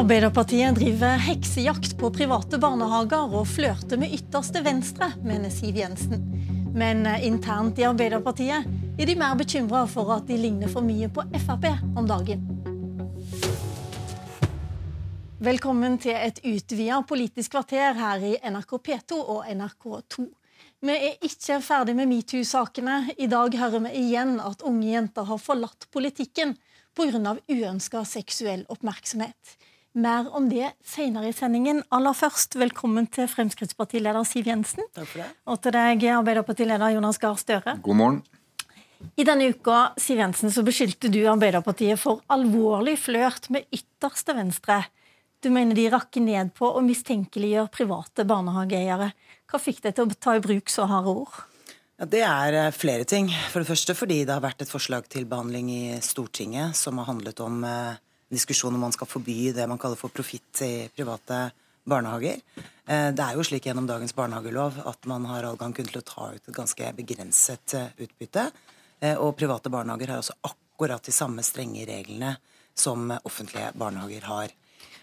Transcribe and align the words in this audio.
Arbeiderpartiet 0.00 0.74
driver 0.74 1.18
heksejakt 1.20 1.98
på 1.98 2.08
private 2.10 2.56
barnehager 2.56 3.34
og 3.36 3.42
flørter 3.44 3.98
med 4.00 4.14
ytterste 4.16 4.62
venstre, 4.64 5.10
mener 5.20 5.52
Siv 5.52 5.76
Jensen. 5.76 6.22
Men 6.72 7.04
eh, 7.04 7.26
internt 7.28 7.76
i 7.76 7.84
Arbeiderpartiet 7.84 8.64
er 8.96 9.10
de 9.10 9.16
mer 9.20 9.36
bekymra 9.36 9.82
for 9.92 10.08
at 10.14 10.24
de 10.30 10.38
ligner 10.40 10.72
for 10.72 10.80
mye 10.86 11.10
på 11.12 11.26
Frp 11.42 11.68
om 12.00 12.08
dagen. 12.08 12.48
Velkommen 15.36 16.00
til 16.00 16.16
et 16.16 16.40
utvida 16.48 17.02
politisk 17.04 17.58
kvarter 17.58 17.92
her 18.00 18.24
i 18.24 18.34
NRK 18.40 18.76
P2 18.80 19.20
og 19.20 19.44
NRK2. 19.52 20.30
Vi 20.80 20.96
er 20.96 21.28
ikke 21.28 21.60
ferdig 21.60 21.98
med 22.00 22.08
metoo-sakene. 22.08 23.02
I 23.20 23.28
dag 23.28 23.52
hører 23.52 23.84
vi 23.84 23.98
igjen 24.06 24.38
at 24.40 24.64
unge 24.64 24.94
jenter 24.94 25.28
har 25.28 25.44
forlatt 25.44 25.90
politikken 25.92 26.56
pga. 26.96 27.36
uønska 27.52 28.08
seksuell 28.08 28.64
oppmerksomhet. 28.72 29.60
Mer 29.92 30.28
om 30.36 30.44
det 30.46 30.68
senere 30.86 31.32
i 31.32 31.34
sendingen. 31.34 31.80
Aller 31.90 32.14
først, 32.14 32.54
velkommen 32.54 33.08
til 33.10 33.26
Fremskrittspartileder 33.26 34.22
Siv 34.22 34.46
Jensen. 34.46 34.84
Takk 34.94 35.08
for 35.10 35.18
det. 35.18 35.30
Og 35.50 35.56
til 35.64 35.74
deg, 35.74 36.04
Arbeiderpartileder 36.14 36.92
Jonas 36.94 37.18
Gahr 37.18 37.34
Støre. 37.40 37.74
God 37.82 37.98
morgen. 37.98 38.20
I 39.18 39.24
denne 39.26 39.48
uka 39.50 39.88
Siv 39.98 40.20
Jensen, 40.22 40.52
så 40.54 40.62
beskyldte 40.62 41.10
du 41.10 41.18
Arbeiderpartiet 41.26 41.98
for 41.98 42.22
alvorlig 42.30 43.00
flørt 43.02 43.48
med 43.50 43.66
ytterste 43.74 44.36
venstre. 44.38 44.76
Du 45.42 45.48
mener 45.50 45.74
de 45.74 45.88
rakker 45.90 46.22
ned 46.22 46.52
på 46.54 46.70
og 46.70 46.84
mistenkeliggjør 46.86 47.72
private 47.74 48.26
barnehageeiere. 48.30 49.08
Hva 49.50 49.58
fikk 49.58 49.80
deg 49.88 49.96
til 49.96 50.06
å 50.06 50.18
ta 50.22 50.36
i 50.38 50.44
bruk 50.44 50.70
så 50.70 50.86
harde 50.86 51.16
ord? 51.24 51.40
Ja, 51.98 52.06
det 52.06 52.22
er 52.28 52.60
eh, 52.60 52.70
flere 52.70 53.08
ting. 53.08 53.32
For 53.50 53.64
det 53.64 53.72
første 53.72 53.98
fordi 53.98 54.20
det 54.22 54.36
har 54.36 54.46
vært 54.46 54.62
et 54.62 54.70
forslag 54.70 55.10
til 55.10 55.26
behandling 55.26 55.72
i 55.74 55.82
Stortinget 55.98 56.78
som 56.78 57.02
har 57.02 57.10
handlet 57.10 57.42
om 57.42 57.58
eh, 57.66 57.98
diskusjon 58.30 58.74
om 58.74 58.80
man 58.80 58.94
skal 58.94 59.08
forby 59.10 59.50
det 59.54 59.66
man 59.68 59.78
kaller 59.80 59.98
for 59.98 60.12
profitt 60.14 60.62
i 60.62 60.88
private 60.94 61.50
barnehager. 61.84 62.40
Eh, 62.86 63.08
det 63.14 63.24
er 63.24 63.36
jo 63.36 63.44
slik 63.46 63.66
gjennom 63.66 63.88
dagens 63.88 64.14
barnehagelov 64.16 64.80
at 64.86 65.08
man 65.10 65.26
har 65.30 65.48
adgang 65.50 65.74
kun 65.76 65.88
til 65.88 66.00
å 66.00 66.06
ta 66.06 66.30
ut 66.34 66.42
et 66.42 66.54
ganske 66.54 66.92
begrenset 66.96 67.76
eh, 67.78 67.92
utbytte. 68.06 68.46
Eh, 69.00 69.16
og 69.16 69.36
private 69.38 69.72
barnehager 69.72 70.14
har 70.14 70.22
altså 70.22 70.36
akkurat 70.46 71.04
de 71.04 71.14
samme 71.14 71.44
strenge 71.46 71.86
reglene 71.88 72.36
som 72.78 73.10
offentlige 73.24 73.72
barnehager 73.78 74.26
har. 74.30 74.52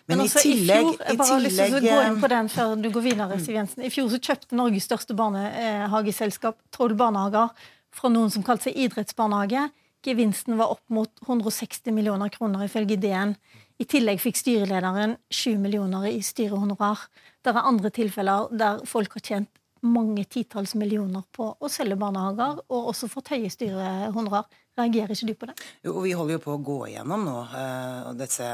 Men, 0.07 0.21
Men 0.21 0.23
også 0.23 0.39
i, 0.39 0.53
tillegg, 0.53 0.85
i 0.85 0.91
fjor, 0.93 1.01
jeg 1.03 1.17
bare 1.19 1.33
har 1.33 1.41
lyst 1.43 1.59
til 1.59 1.73
å 1.75 1.81
gå 1.83 1.95
inn 2.05 2.21
på 2.21 2.29
den 2.31 2.49
før 2.53 2.77
du 2.79 2.87
går 2.95 3.03
videre, 3.09 3.39
Siv 3.43 3.57
Jensen. 3.57 3.83
I 3.83 3.91
fjor 3.91 4.07
så 4.13 4.21
kjøpte 4.23 4.55
Norges 4.55 4.87
største 4.87 5.17
barnehageselskap, 5.19 6.55
Troll 6.71 6.95
Barnehager, 6.95 7.51
fra 7.97 8.11
noen 8.13 8.31
som 8.31 8.45
kalte 8.45 8.69
seg 8.69 8.79
idrettsbarnehage 8.85 9.65
Gevinsten 10.05 10.57
var 10.59 10.71
opp 10.75 10.83
mot 10.93 11.11
160 11.25 11.91
millioner 11.95 12.29
kroner, 12.29 12.65
ifølge 12.65 12.99
DN. 13.01 13.35
I 13.77 13.85
tillegg 13.85 14.21
fikk 14.21 14.39
styrelederen 14.39 15.17
7 15.29 15.57
millioner 15.61 16.07
i 16.09 16.21
styrehonorar. 16.25 17.07
Det 17.43 17.53
er 17.53 17.65
andre 17.69 17.91
tilfeller 17.93 18.51
der 18.57 18.83
folk 18.89 19.17
har 19.17 19.25
tjent 19.25 19.51
mange 19.85 20.23
titalls 20.25 20.73
millioner 20.75 21.23
på 21.31 21.49
å 21.59 21.69
selge 21.69 21.97
barnehager, 21.99 22.63
og 22.73 22.89
også 22.91 23.09
fått 23.11 23.33
høye 23.35 23.51
styrehonorar. 23.53 24.47
Reagerer 24.77 25.13
ikke 25.13 25.27
du 25.29 25.33
på 25.33 25.47
det? 25.49 25.55
Jo, 25.85 25.95
Vi 26.05 26.13
holder 26.13 26.37
jo 26.37 26.41
på 26.43 26.53
å 26.53 26.61
gå 26.61 26.77
igjennom 26.91 27.23
nå 27.25 27.37
uh, 27.49 28.09
disse 28.17 28.45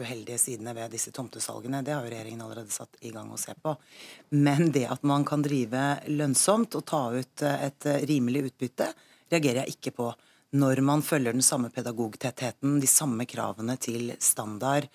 uheldige 0.00 0.38
sidene 0.40 0.72
ved 0.76 0.94
disse 0.96 1.12
tomtesalgene. 1.12 1.82
Det 1.84 1.92
har 1.92 2.06
jo 2.06 2.12
regjeringen 2.12 2.44
allerede 2.46 2.72
satt 2.72 2.96
i 3.04 3.12
gang 3.12 3.28
å 3.32 3.40
se 3.40 3.52
på. 3.52 3.74
Men 4.36 4.72
det 4.72 4.86
at 4.88 5.04
man 5.08 5.26
kan 5.28 5.44
drive 5.44 5.84
lønnsomt 6.08 6.78
og 6.78 6.86
ta 6.88 7.02
ut 7.12 7.44
uh, 7.44 7.58
et 7.66 7.88
uh, 7.88 8.00
rimelig 8.08 8.46
utbytte, 8.48 8.88
reagerer 9.28 9.66
jeg 9.66 9.76
ikke 9.76 9.96
på 10.00 10.08
når 10.56 10.80
man 10.80 11.02
følger 11.04 11.34
den 11.36 11.44
samme 11.44 11.68
pedagogtettheten, 11.68 12.78
de 12.80 12.88
samme 12.88 13.26
kravene 13.28 13.74
til 13.76 14.14
standard 14.16 14.86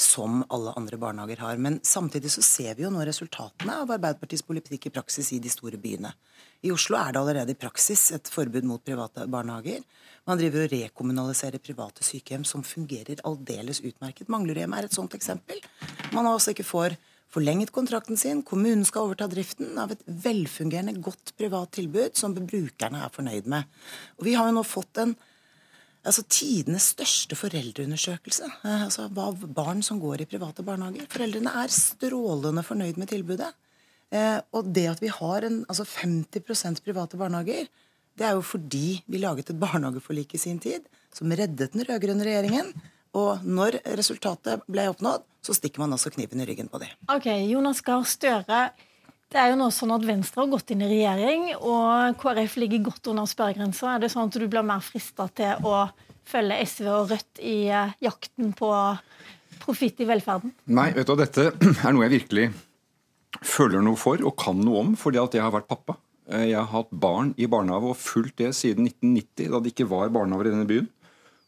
som 0.00 0.40
alle 0.48 0.72
andre 0.78 0.96
barnehager 0.96 1.42
har. 1.44 1.58
Men 1.60 1.80
samtidig 1.84 2.30
så 2.32 2.42
ser 2.42 2.78
vi 2.78 2.86
jo 2.86 2.92
nå 2.92 3.04
resultatene 3.04 3.76
av 3.82 3.92
Arbeiderpartiets 3.92 4.46
politikk 4.48 4.88
i 4.88 4.94
praksis 4.94 5.34
i 5.36 5.40
de 5.42 5.52
store 5.52 5.76
byene. 5.76 6.14
I 6.64 6.72
Oslo 6.72 6.96
er 6.96 7.12
det 7.12 7.20
allerede 7.20 7.52
i 7.52 7.60
praksis 7.60 8.08
et 8.16 8.30
forbud 8.32 8.64
mot 8.64 8.84
private 8.84 9.26
barnehager. 9.28 9.84
Man 10.24 10.40
driver 10.40 10.64
og 10.64 10.72
rekommunaliserer 10.72 11.60
private 11.60 12.06
sykehjem 12.06 12.46
som 12.48 12.64
fungerer 12.64 13.20
aldeles 13.28 13.82
utmerket. 13.84 14.32
Manglerudhjemmet 14.32 14.80
er 14.80 14.88
et 14.88 14.96
sånt 14.96 15.16
eksempel. 15.18 15.60
Man 16.14 16.24
har 16.24 16.38
også 16.38 16.54
ikke 16.54 16.68
får 16.68 16.96
forlenget 17.32 17.72
kontrakten 17.74 18.18
sin. 18.20 18.42
Kommunen 18.46 18.84
skal 18.88 19.08
overta 19.08 19.28
driften 19.30 19.76
av 19.80 19.92
et 19.94 20.02
velfungerende, 20.06 20.98
godt 21.02 21.34
privat 21.40 21.72
tilbud 21.78 22.16
som 22.18 22.34
brukerne 22.36 23.02
er 23.04 23.12
fornøyd 23.14 23.48
med. 23.50 23.68
Og 24.20 24.26
Vi 24.28 24.36
har 24.38 24.50
jo 24.50 24.58
nå 24.58 24.64
fått 24.66 25.00
en 25.02 25.16
altså 26.02 26.24
tidenes 26.26 26.88
største 26.96 27.36
foreldreundersøkelse 27.38 28.48
eh, 28.66 28.86
altså 28.88 29.06
av 29.06 29.44
barn 29.54 29.84
som 29.86 30.00
går 30.02 30.24
i 30.24 30.28
private 30.30 30.64
barnehager. 30.66 31.06
Foreldrene 31.12 31.52
er 31.62 31.74
strålende 31.74 32.64
fornøyd 32.66 32.98
med 32.98 33.12
tilbudet. 33.12 33.52
Eh, 34.12 34.40
og 34.52 34.72
det 34.74 34.88
at 34.90 35.02
vi 35.02 35.12
har 35.14 35.46
en, 35.46 35.62
altså 35.70 35.86
50% 35.86 36.82
private 36.84 37.20
barnehager, 37.20 37.70
det 38.18 38.26
er 38.28 38.34
jo 38.36 38.42
fordi 38.44 38.98
vi 39.08 39.22
laget 39.22 39.50
et 39.50 39.60
barnehageforlik 39.60 40.34
i 40.36 40.42
sin 40.42 40.58
tid 40.60 40.84
som 41.14 41.32
reddet 41.32 41.72
den 41.72 41.86
rød-grønne 41.86 42.26
regjeringen. 42.26 42.74
Og 43.18 43.44
når 43.44 43.80
resultatet 43.98 44.62
ble 44.70 44.86
oppnådd, 44.90 45.26
så 45.42 45.54
stikker 45.56 45.82
man 45.82 45.92
også 45.96 46.12
kniven 46.14 46.40
i 46.40 46.46
ryggen 46.48 46.70
på 46.72 46.80
det. 46.80 46.88
Ok, 47.12 47.28
Jonas 47.50 47.82
Gahr 47.84 48.06
Støre. 48.08 48.62
Det 49.32 49.40
er 49.40 49.52
jo 49.52 49.58
nå 49.58 49.70
sånn 49.72 49.94
at 49.94 50.04
Venstre 50.04 50.42
har 50.44 50.50
gått 50.52 50.72
inn 50.74 50.84
i 50.84 50.90
regjering, 50.90 51.46
og 51.56 52.18
KrF 52.20 52.58
ligger 52.60 52.82
godt 52.90 53.08
under 53.12 53.28
sperregrensa. 53.28 53.94
Er 53.94 54.02
det 54.02 54.12
sånn 54.12 54.28
at 54.28 54.36
du 54.36 54.44
blir 54.44 54.64
mer 54.66 54.84
frista 54.84 55.26
til 55.32 55.64
å 55.64 55.86
følge 56.28 56.58
SV 56.68 56.90
og 56.92 57.12
Rødt 57.12 57.40
i 57.40 57.56
eh, 57.72 57.94
jakten 58.04 58.52
på 58.56 58.70
profitt 59.62 60.02
i 60.04 60.08
velferden? 60.08 60.52
Nei, 60.76 60.90
vet 60.96 61.08
du, 61.08 61.16
dette 61.18 61.48
er 61.86 61.96
noe 61.96 62.06
jeg 62.06 62.16
virkelig 62.18 62.50
føler 63.42 63.82
noe 63.84 63.98
for 63.98 64.20
og 64.20 64.36
kan 64.38 64.60
noe 64.60 64.84
om, 64.84 64.96
fordi 65.00 65.20
at 65.22 65.34
jeg 65.36 65.44
har 65.44 65.54
vært 65.54 65.70
pappa. 65.70 65.96
Eh, 66.28 66.50
jeg 66.52 66.58
har 66.60 66.70
hatt 66.70 66.92
barn 66.92 67.32
i 67.40 67.48
barnehage 67.50 67.92
og 67.92 68.00
fulgt 68.00 68.38
det 68.42 68.52
siden 68.58 68.88
1990, 68.90 69.48
da 69.52 69.62
det 69.62 69.72
ikke 69.72 69.88
var 69.90 70.12
barnehager 70.14 70.50
i 70.50 70.54
denne 70.54 70.68
byen. 70.68 70.92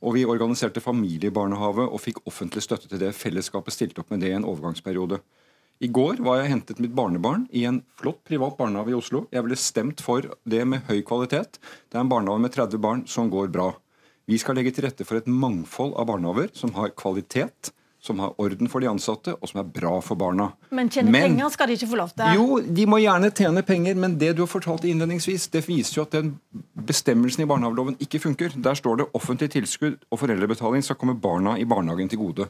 Og 0.04 0.19
vi 0.19 0.26
organiserte 0.28 0.82
familiebarnehage 0.84 1.87
og 1.88 2.03
fikk 2.03 2.20
offentlig 2.28 2.65
støtte 2.65 2.91
til 2.91 3.00
det. 3.00 3.15
Fellesskapet 3.16 3.72
stilte 3.72 4.03
opp 4.04 4.12
med 4.12 4.20
det 4.20 4.34
i 4.34 4.37
en 4.37 4.44
overgangsperiode. 4.44 5.22
I 5.82 5.88
går 5.91 6.20
var 6.22 6.38
jeg 6.38 6.53
hentet 6.53 6.81
mitt 6.82 6.92
barnebarn 6.94 7.48
i 7.50 7.65
en 7.66 7.81
flott 7.98 8.20
privat 8.28 8.54
barnehage 8.59 8.93
i 8.93 8.98
Oslo. 8.98 9.25
Jeg 9.34 9.43
ville 9.47 9.59
stemt 9.59 10.03
for 10.04 10.28
det 10.47 10.60
med 10.70 10.84
høy 10.87 11.00
kvalitet. 11.06 11.59
Det 11.91 11.98
er 11.98 12.04
en 12.04 12.12
barnehage 12.12 12.44
med 12.44 12.54
30 12.54 12.82
barn 12.84 13.03
som 13.10 13.32
går 13.32 13.50
bra. 13.54 13.72
Vi 14.31 14.38
skal 14.41 14.56
legge 14.56 14.72
til 14.72 14.87
rette 14.87 15.04
for 15.09 15.19
et 15.19 15.26
mangfold 15.28 15.97
av 16.00 16.06
barnehager 16.12 16.53
som 16.56 16.72
har 16.78 16.94
kvalitet, 16.97 17.72
som 18.04 18.20
har 18.20 18.37
orden 18.41 18.69
for 18.69 18.84
de 18.84 18.88
ansatte, 18.88 19.34
og 19.34 19.50
som 19.50 19.62
er 19.62 19.69
bra 19.75 19.97
for 20.04 20.20
barna. 20.20 20.50
Men 20.76 20.91
tjene 20.93 21.12
men, 21.12 21.34
penger 21.34 21.53
skal 21.53 21.69
de 21.69 21.76
ikke 21.78 21.91
få 21.91 22.00
lov 22.00 22.14
til? 22.14 22.38
Jo, 22.38 22.60
de 22.78 22.87
må 22.88 23.00
gjerne 23.00 23.32
tjene 23.32 23.64
penger, 23.66 23.98
men 24.00 24.16
det 24.20 24.34
du 24.37 24.44
har 24.44 24.50
fortalt 24.53 24.84
innledningsvis, 24.88 25.48
det 25.53 25.64
viser 25.66 25.98
jo 25.98 26.06
at 26.06 26.16
den 26.16 26.34
bestemmelsen 26.86 27.44
i 27.44 27.48
barnehageloven 27.48 27.98
ikke 28.02 28.20
funker. 28.22 28.54
Der 28.56 28.78
står 28.78 29.00
det 29.00 29.10
offentlig 29.16 29.50
tilskudd 29.54 30.00
og 30.10 30.20
foreldrebetaling 30.20 30.84
skal 30.84 30.98
komme 31.00 31.16
barna 31.18 31.56
i 31.58 31.66
barnehagen 31.68 32.10
til 32.12 32.22
gode. 32.22 32.48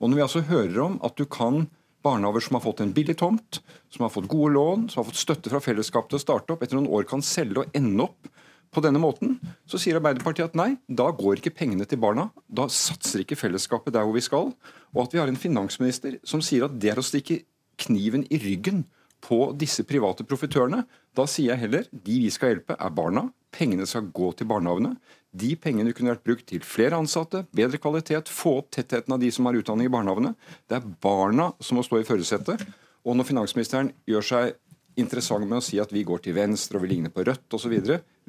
Og 0.00 0.10
når 0.10 0.18
vi 0.18 0.26
altså 0.26 0.44
hører 0.48 0.80
om 0.84 1.00
at 1.06 1.16
du 1.18 1.24
kan 1.24 1.66
barnehager 2.04 2.44
som 2.44 2.58
har 2.58 2.64
fått 2.64 2.82
en 2.84 2.92
billig 2.92 3.16
tomt, 3.20 3.60
som 3.92 4.04
har 4.04 4.12
fått 4.12 4.28
gode 4.28 4.52
lån, 4.56 4.88
som 4.92 5.00
har 5.00 5.08
fått 5.08 5.22
støtte 5.22 5.52
fra 5.52 5.62
fellesskapet 5.64 6.12
til 6.12 6.20
å 6.20 6.24
starte 6.24 6.54
opp, 6.54 6.64
etter 6.64 6.76
noen 6.76 6.90
år 6.92 7.06
kan 7.08 7.24
selge 7.24 7.64
og 7.64 7.76
ende 7.76 8.04
opp 8.04 8.28
på 8.74 8.82
denne 8.84 9.00
måten, 9.00 9.36
så 9.70 9.78
sier 9.80 10.00
Arbeiderpartiet 10.00 10.50
at 10.50 10.58
nei, 10.58 10.74
da 10.88 11.06
går 11.14 11.38
ikke 11.38 11.54
pengene 11.54 11.86
til 11.88 12.00
barna. 12.02 12.28
Da 12.50 12.66
satser 12.72 13.22
ikke 13.22 13.38
fellesskapet 13.38 13.94
der 13.94 14.06
hvor 14.06 14.16
vi 14.16 14.24
skal. 14.24 14.50
Og 14.92 15.04
at 15.04 15.14
vi 15.14 15.22
har 15.22 15.30
en 15.30 15.38
finansminister 15.38 16.18
som 16.26 16.42
sier 16.44 16.66
at 16.66 16.74
det 16.82 16.90
er 16.92 17.00
å 17.00 17.06
stikke 17.06 17.44
kniven 17.80 18.26
i 18.34 18.40
ryggen 18.42 18.84
på 19.24 19.38
disse 19.58 19.86
private 19.88 20.26
profitørene. 20.28 20.82
Da 21.16 21.26
sier 21.30 21.54
jeg 21.54 21.64
heller 21.64 21.88
de 21.92 22.18
vi 22.26 22.32
skal 22.34 22.54
hjelpe, 22.54 22.76
er 22.76 22.94
barna. 22.94 23.28
Pengene 23.54 23.86
skal 23.86 24.10
gå 24.14 24.32
til 24.34 24.48
barnehagene. 24.50 24.96
De 25.34 25.54
pengene 25.58 25.94
kunne 25.94 26.12
vært 26.12 26.26
brukt 26.26 26.46
til 26.50 26.62
flere 26.66 26.98
ansatte, 26.98 27.44
bedre 27.54 27.80
kvalitet, 27.82 28.30
få 28.30 28.58
opp 28.60 28.72
tettheten 28.74 29.14
av 29.14 29.22
de 29.22 29.30
som 29.34 29.46
har 29.48 29.58
utdanning 29.58 29.90
i 29.90 29.94
barnehagene. 29.94 30.34
Det 30.70 30.78
er 30.78 30.90
barna 31.02 31.52
som 31.62 31.78
må 31.78 31.86
stå 31.86 32.02
i 32.02 32.06
førersetet. 32.06 32.62
Og 33.04 33.18
når 33.18 33.28
finansministeren 33.28 33.90
gjør 34.08 34.26
seg 34.28 34.54
interessant 35.00 35.46
med 35.48 35.58
å 35.58 35.64
si 35.64 35.80
at 35.82 35.92
vi 35.92 36.04
går 36.06 36.22
til 36.24 36.36
venstre 36.36 36.78
og 36.78 36.84
vi 36.84 36.92
ligner 36.94 37.12
på 37.14 37.24
Rødt 37.26 37.56
osv. 37.56 37.74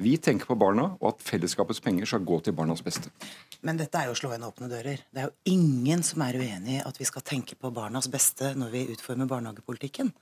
Vi 0.02 0.16
tenker 0.20 0.50
på 0.50 0.58
barna, 0.58 0.90
og 1.00 1.14
at 1.14 1.22
fellesskapets 1.24 1.80
penger 1.84 2.08
skal 2.10 2.24
gå 2.26 2.40
til 2.44 2.56
barnas 2.56 2.82
beste. 2.84 3.12
Men 3.64 3.78
dette 3.80 4.00
er 4.00 4.10
jo 4.10 4.16
å 4.16 4.18
slå 4.18 4.34
inn 4.34 4.44
åpne 4.46 4.68
dører. 4.70 5.04
Det 5.08 5.22
er 5.22 5.30
jo 5.30 5.54
ingen 5.54 6.02
som 6.06 6.24
er 6.26 6.36
uenig 6.36 6.80
i 6.80 6.84
at 6.84 6.98
vi 7.00 7.08
skal 7.08 7.24
tenke 7.26 7.56
på 7.58 7.72
barnas 7.74 8.10
beste 8.12 8.52
når 8.58 8.74
vi 8.74 8.86
utformer 8.96 9.30
barnehagepolitikken. 9.30 10.12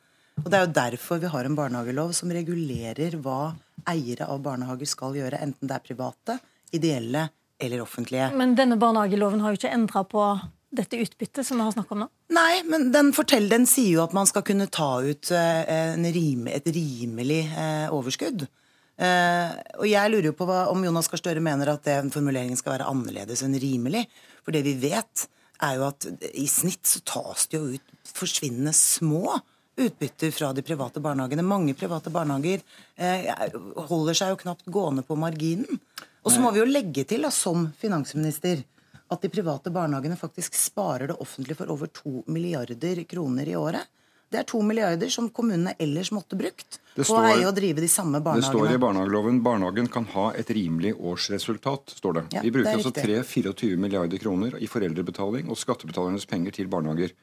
Og 0.42 0.50
Det 0.50 0.58
er 0.58 0.66
jo 0.66 0.74
derfor 0.76 1.20
vi 1.22 1.30
har 1.30 1.46
en 1.46 1.56
barnehagelov 1.56 2.12
som 2.16 2.32
regulerer 2.34 3.16
hva 3.22 3.54
eiere 3.90 4.26
av 4.26 4.42
barnehager 4.42 4.88
skal 4.88 5.16
gjøre, 5.16 5.40
enten 5.40 5.70
det 5.70 5.76
er 5.76 5.84
private, 5.84 6.38
ideelle 6.74 7.28
eller 7.62 7.84
offentlige. 7.84 8.32
Men 8.34 8.56
denne 8.58 8.76
barnehageloven 8.80 9.44
har 9.44 9.54
jo 9.54 9.60
ikke 9.60 9.72
endra 9.76 10.02
på 10.08 10.26
dette 10.74 10.98
utbyttet 10.98 11.46
som 11.46 11.60
vi 11.60 11.66
har 11.66 11.74
snakka 11.74 11.94
om 11.94 12.02
nå? 12.04 12.08
Nei, 12.34 12.64
men 12.66 12.88
den, 12.94 13.12
fortell, 13.14 13.46
den 13.50 13.66
sier 13.70 14.00
jo 14.00 14.04
at 14.04 14.14
man 14.16 14.26
skal 14.26 14.44
kunne 14.46 14.66
ta 14.72 14.90
ut 15.04 15.30
eh, 15.34 15.94
rime, 16.16 16.50
et 16.50 16.66
rimelig 16.74 17.44
eh, 17.52 17.86
overskudd. 17.94 18.46
Eh, 18.94 19.54
og 19.78 19.86
jeg 19.90 20.10
lurer 20.10 20.30
jo 20.30 20.36
på 20.38 20.48
hva, 20.48 20.64
om 20.72 20.82
Jonas 20.86 21.10
Gahr 21.10 21.22
Støre 21.22 21.42
mener 21.44 21.72
at 21.72 21.86
den 21.86 22.10
formuleringen 22.14 22.58
skal 22.58 22.76
være 22.76 22.90
annerledes 22.90 23.44
enn 23.46 23.56
rimelig. 23.62 24.04
For 24.42 24.54
det 24.54 24.64
vi 24.66 24.74
vet, 24.82 25.26
er 25.62 25.78
jo 25.78 25.88
at 25.88 26.08
i 26.34 26.46
snitt 26.50 26.86
så 26.90 27.02
tas 27.06 27.46
det 27.50 27.60
jo 27.60 27.78
ut 27.78 28.14
forsvinnende 28.14 28.74
små 28.76 29.38
utbytter 29.76 30.30
fra 30.30 30.52
de 30.52 30.62
private 30.62 31.00
barnehagene. 31.00 31.42
Mange 31.42 31.74
private 31.74 32.10
barnehager 32.14 32.62
eh, 32.96 33.30
holder 33.88 34.18
seg 34.18 34.34
jo 34.34 34.40
knapt 34.44 34.68
gående 34.70 35.02
på 35.06 35.16
marginen. 35.18 35.80
Og 36.24 36.32
så 36.32 36.40
må 36.40 36.54
vi 36.54 36.62
jo 36.62 36.68
legge 36.68 37.04
til, 37.08 37.26
da, 37.26 37.30
som 37.34 37.66
finansminister, 37.78 38.62
at 39.12 39.20
de 39.20 39.28
private 39.28 39.70
barnehagene 39.74 40.16
faktisk 40.16 40.56
sparer 40.56 41.10
det 41.10 41.18
offentlige 41.20 41.58
for 41.58 41.72
over 41.74 41.90
to 41.92 42.22
milliarder 42.32 43.02
kroner 43.08 43.50
i 43.50 43.58
året. 43.58 43.90
Det 44.34 44.40
er 44.40 44.46
to 44.50 44.58
milliarder 44.66 45.10
som 45.12 45.28
kommunene 45.30 45.76
ellers 45.78 46.08
måtte 46.10 46.34
brukt 46.34 46.80
på 46.96 47.04
å 47.14 47.20
eie 47.28 47.44
og 47.46 47.52
drive 47.54 47.82
de 47.84 47.90
samme 47.90 48.18
barnehagene. 48.18 48.50
Det 48.50 48.64
står 48.64 48.74
i 48.74 48.80
barnehageloven 48.82 49.40
barnehagen 49.44 49.90
kan 49.94 50.08
ha 50.14 50.24
et 50.34 50.50
rimelig 50.56 50.94
årsresultat. 50.96 51.94
står 52.00 52.16
det. 52.16 52.24
Ja, 52.34 52.42
Vi 52.42 52.50
bruker 52.54 52.72
altså 52.72 52.90
3-24 52.96 53.76
milliarder 53.78 54.18
kroner 54.18 54.56
i 54.58 54.66
foreldrebetaling 54.70 55.52
og 55.52 55.60
skattebetalernes 55.60 56.26
penger 56.26 56.56
til 56.56 56.70
barnehager. 56.72 57.14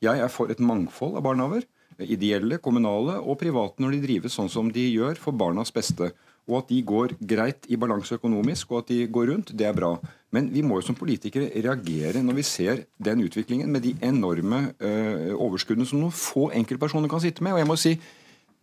Jeg 0.00 0.24
er 0.24 0.32
for 0.32 0.48
et 0.48 0.62
mangfold 0.62 1.18
av 1.20 1.26
barnehager. 1.26 1.66
Ideelle, 2.02 2.58
kommunale 2.58 3.20
og 3.22 3.38
private 3.40 3.82
når 3.82 3.94
de 3.94 4.04
drives 4.06 4.34
sånn 4.34 4.50
som 4.50 4.70
de 4.72 4.86
gjør 4.88 5.18
for 5.20 5.36
barnas 5.36 5.72
beste. 5.74 6.10
Og 6.44 6.58
at 6.58 6.68
de 6.68 6.80
går 6.84 7.14
greit 7.24 7.64
i 7.72 7.78
balanse 7.80 8.18
økonomisk, 8.18 8.72
og 8.72 8.82
at 8.82 8.90
de 8.92 9.06
går 9.08 9.30
rundt, 9.30 9.54
det 9.56 9.64
er 9.64 9.76
bra. 9.76 9.94
Men 10.34 10.50
vi 10.52 10.64
må 10.66 10.80
jo 10.80 10.88
som 10.88 10.98
politikere 10.98 11.48
reagere 11.54 12.20
når 12.24 12.36
vi 12.40 12.44
ser 12.44 12.82
den 13.00 13.22
utviklingen 13.24 13.70
med 13.72 13.86
de 13.86 13.94
enorme 14.04 14.66
uh, 14.82 15.32
overskuddene 15.38 15.88
som 15.88 16.02
noen 16.02 16.12
få 16.12 16.50
enkeltpersoner 16.58 17.08
kan 17.08 17.22
sitte 17.22 17.44
med. 17.44 17.54
Og 17.54 17.62
jeg 17.62 17.70
må 17.70 17.78
si, 17.80 17.94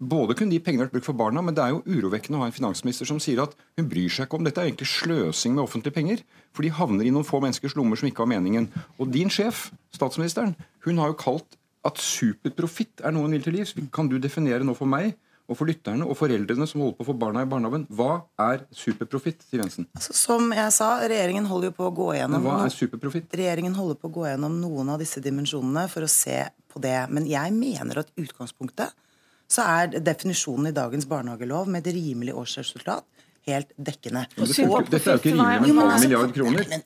både 0.01 0.35
kunne 0.37 0.53
de 0.53 0.59
pengene 0.61 0.85
vært 0.85 0.93
brukt 0.95 1.07
for 1.07 1.17
barna, 1.17 1.41
men 1.45 1.55
det 1.57 1.63
er 1.63 1.73
jo 1.73 1.81
urovekkende 1.85 2.37
å 2.37 2.43
ha 2.43 2.49
en 2.51 2.55
finansminister 2.55 3.09
som 3.09 3.21
sier 3.23 3.41
at 3.43 3.55
hun 3.79 3.89
bryr 3.89 4.11
seg 4.13 4.27
ikke 4.27 4.37
om 4.39 4.45
dette 4.45 4.61
er 4.61 4.69
egentlig 4.69 4.89
sløsing 4.91 5.55
med 5.55 5.63
offentlige 5.63 5.95
penger. 5.97 6.23
For 6.53 6.65
de 6.65 6.73
havner 6.75 7.07
i 7.07 7.13
noen 7.13 7.25
få 7.27 7.41
menneskers 7.41 7.77
lommer 7.79 7.97
som 7.97 8.09
ikke 8.09 8.25
har 8.25 8.31
meningen. 8.33 8.69
Og 8.99 9.09
din 9.13 9.31
sjef, 9.33 9.69
statsministeren, 9.95 10.53
hun 10.85 11.01
har 11.01 11.13
jo 11.13 11.19
kalt 11.21 11.57
at 11.87 11.99
superprofitt 12.01 13.03
er 13.03 13.13
noe 13.13 13.25
hun 13.25 13.35
vil 13.35 13.45
til 13.45 13.57
livs. 13.57 13.75
Kan 13.93 14.09
du 14.11 14.17
definere 14.21 14.65
nå 14.65 14.75
for 14.77 14.89
meg 14.89 15.15
og 15.51 15.57
for 15.59 15.67
lytterne 15.67 16.05
og 16.07 16.15
foreldrene 16.15 16.67
som 16.69 16.83
holder 16.83 16.97
på 16.99 17.03
å 17.03 17.09
få 17.09 17.15
barna 17.19 17.43
i 17.43 17.49
barnehagen. 17.49 17.83
Hva 17.91 18.21
er 18.39 18.63
superprofitt, 18.75 19.41
Siv 19.43 19.59
Jensen? 19.59 19.87
Altså, 19.97 20.15
som 20.15 20.51
jeg 20.55 20.75
sa, 20.75 20.91
regjeringen 21.03 21.49
holder 21.49 21.71
jo 21.71 21.77
på 21.81 21.87
å 21.89 21.93
gå 21.97 22.07
gjennom 22.15 22.39
Men 22.39 22.47
Hva 22.47 22.67
er 22.67 22.75
superprofitt? 22.75 23.33
Regjeringen 23.41 23.75
holder 23.75 23.99
på 23.99 24.07
å 24.07 24.15
gå 24.15 24.27
gjennom 24.29 24.59
noen 24.61 24.93
av 24.93 25.01
disse 25.03 25.23
dimensjonene 25.23 25.87
for 25.91 26.07
å 26.07 26.11
se 26.11 26.37
på 26.71 26.83
det. 26.83 26.95
Men 27.11 27.27
jeg 27.27 27.55
mener 27.57 28.03
at 28.03 28.13
utgangspunktet 28.15 28.95
så 29.51 29.65
er 29.67 29.99
definisjonen 29.99 30.69
i 30.69 30.75
dagens 30.75 31.09
barnehagelov 31.09 31.67
med 31.67 31.83
et 31.83 31.97
rimelig 31.97 32.37
årsresultat 32.39 33.27
helt 33.49 33.73
dekkende. 33.75 34.27
Dette 34.37 34.61
er 34.61 34.69
jo 34.69 35.19
ikke 35.19 35.33
rimelig 35.33 35.73
med 35.73 35.83
en 35.83 35.91
halv 35.91 36.05
milliard 36.05 36.33
kroner. 36.35 36.67
Men, 36.69 36.83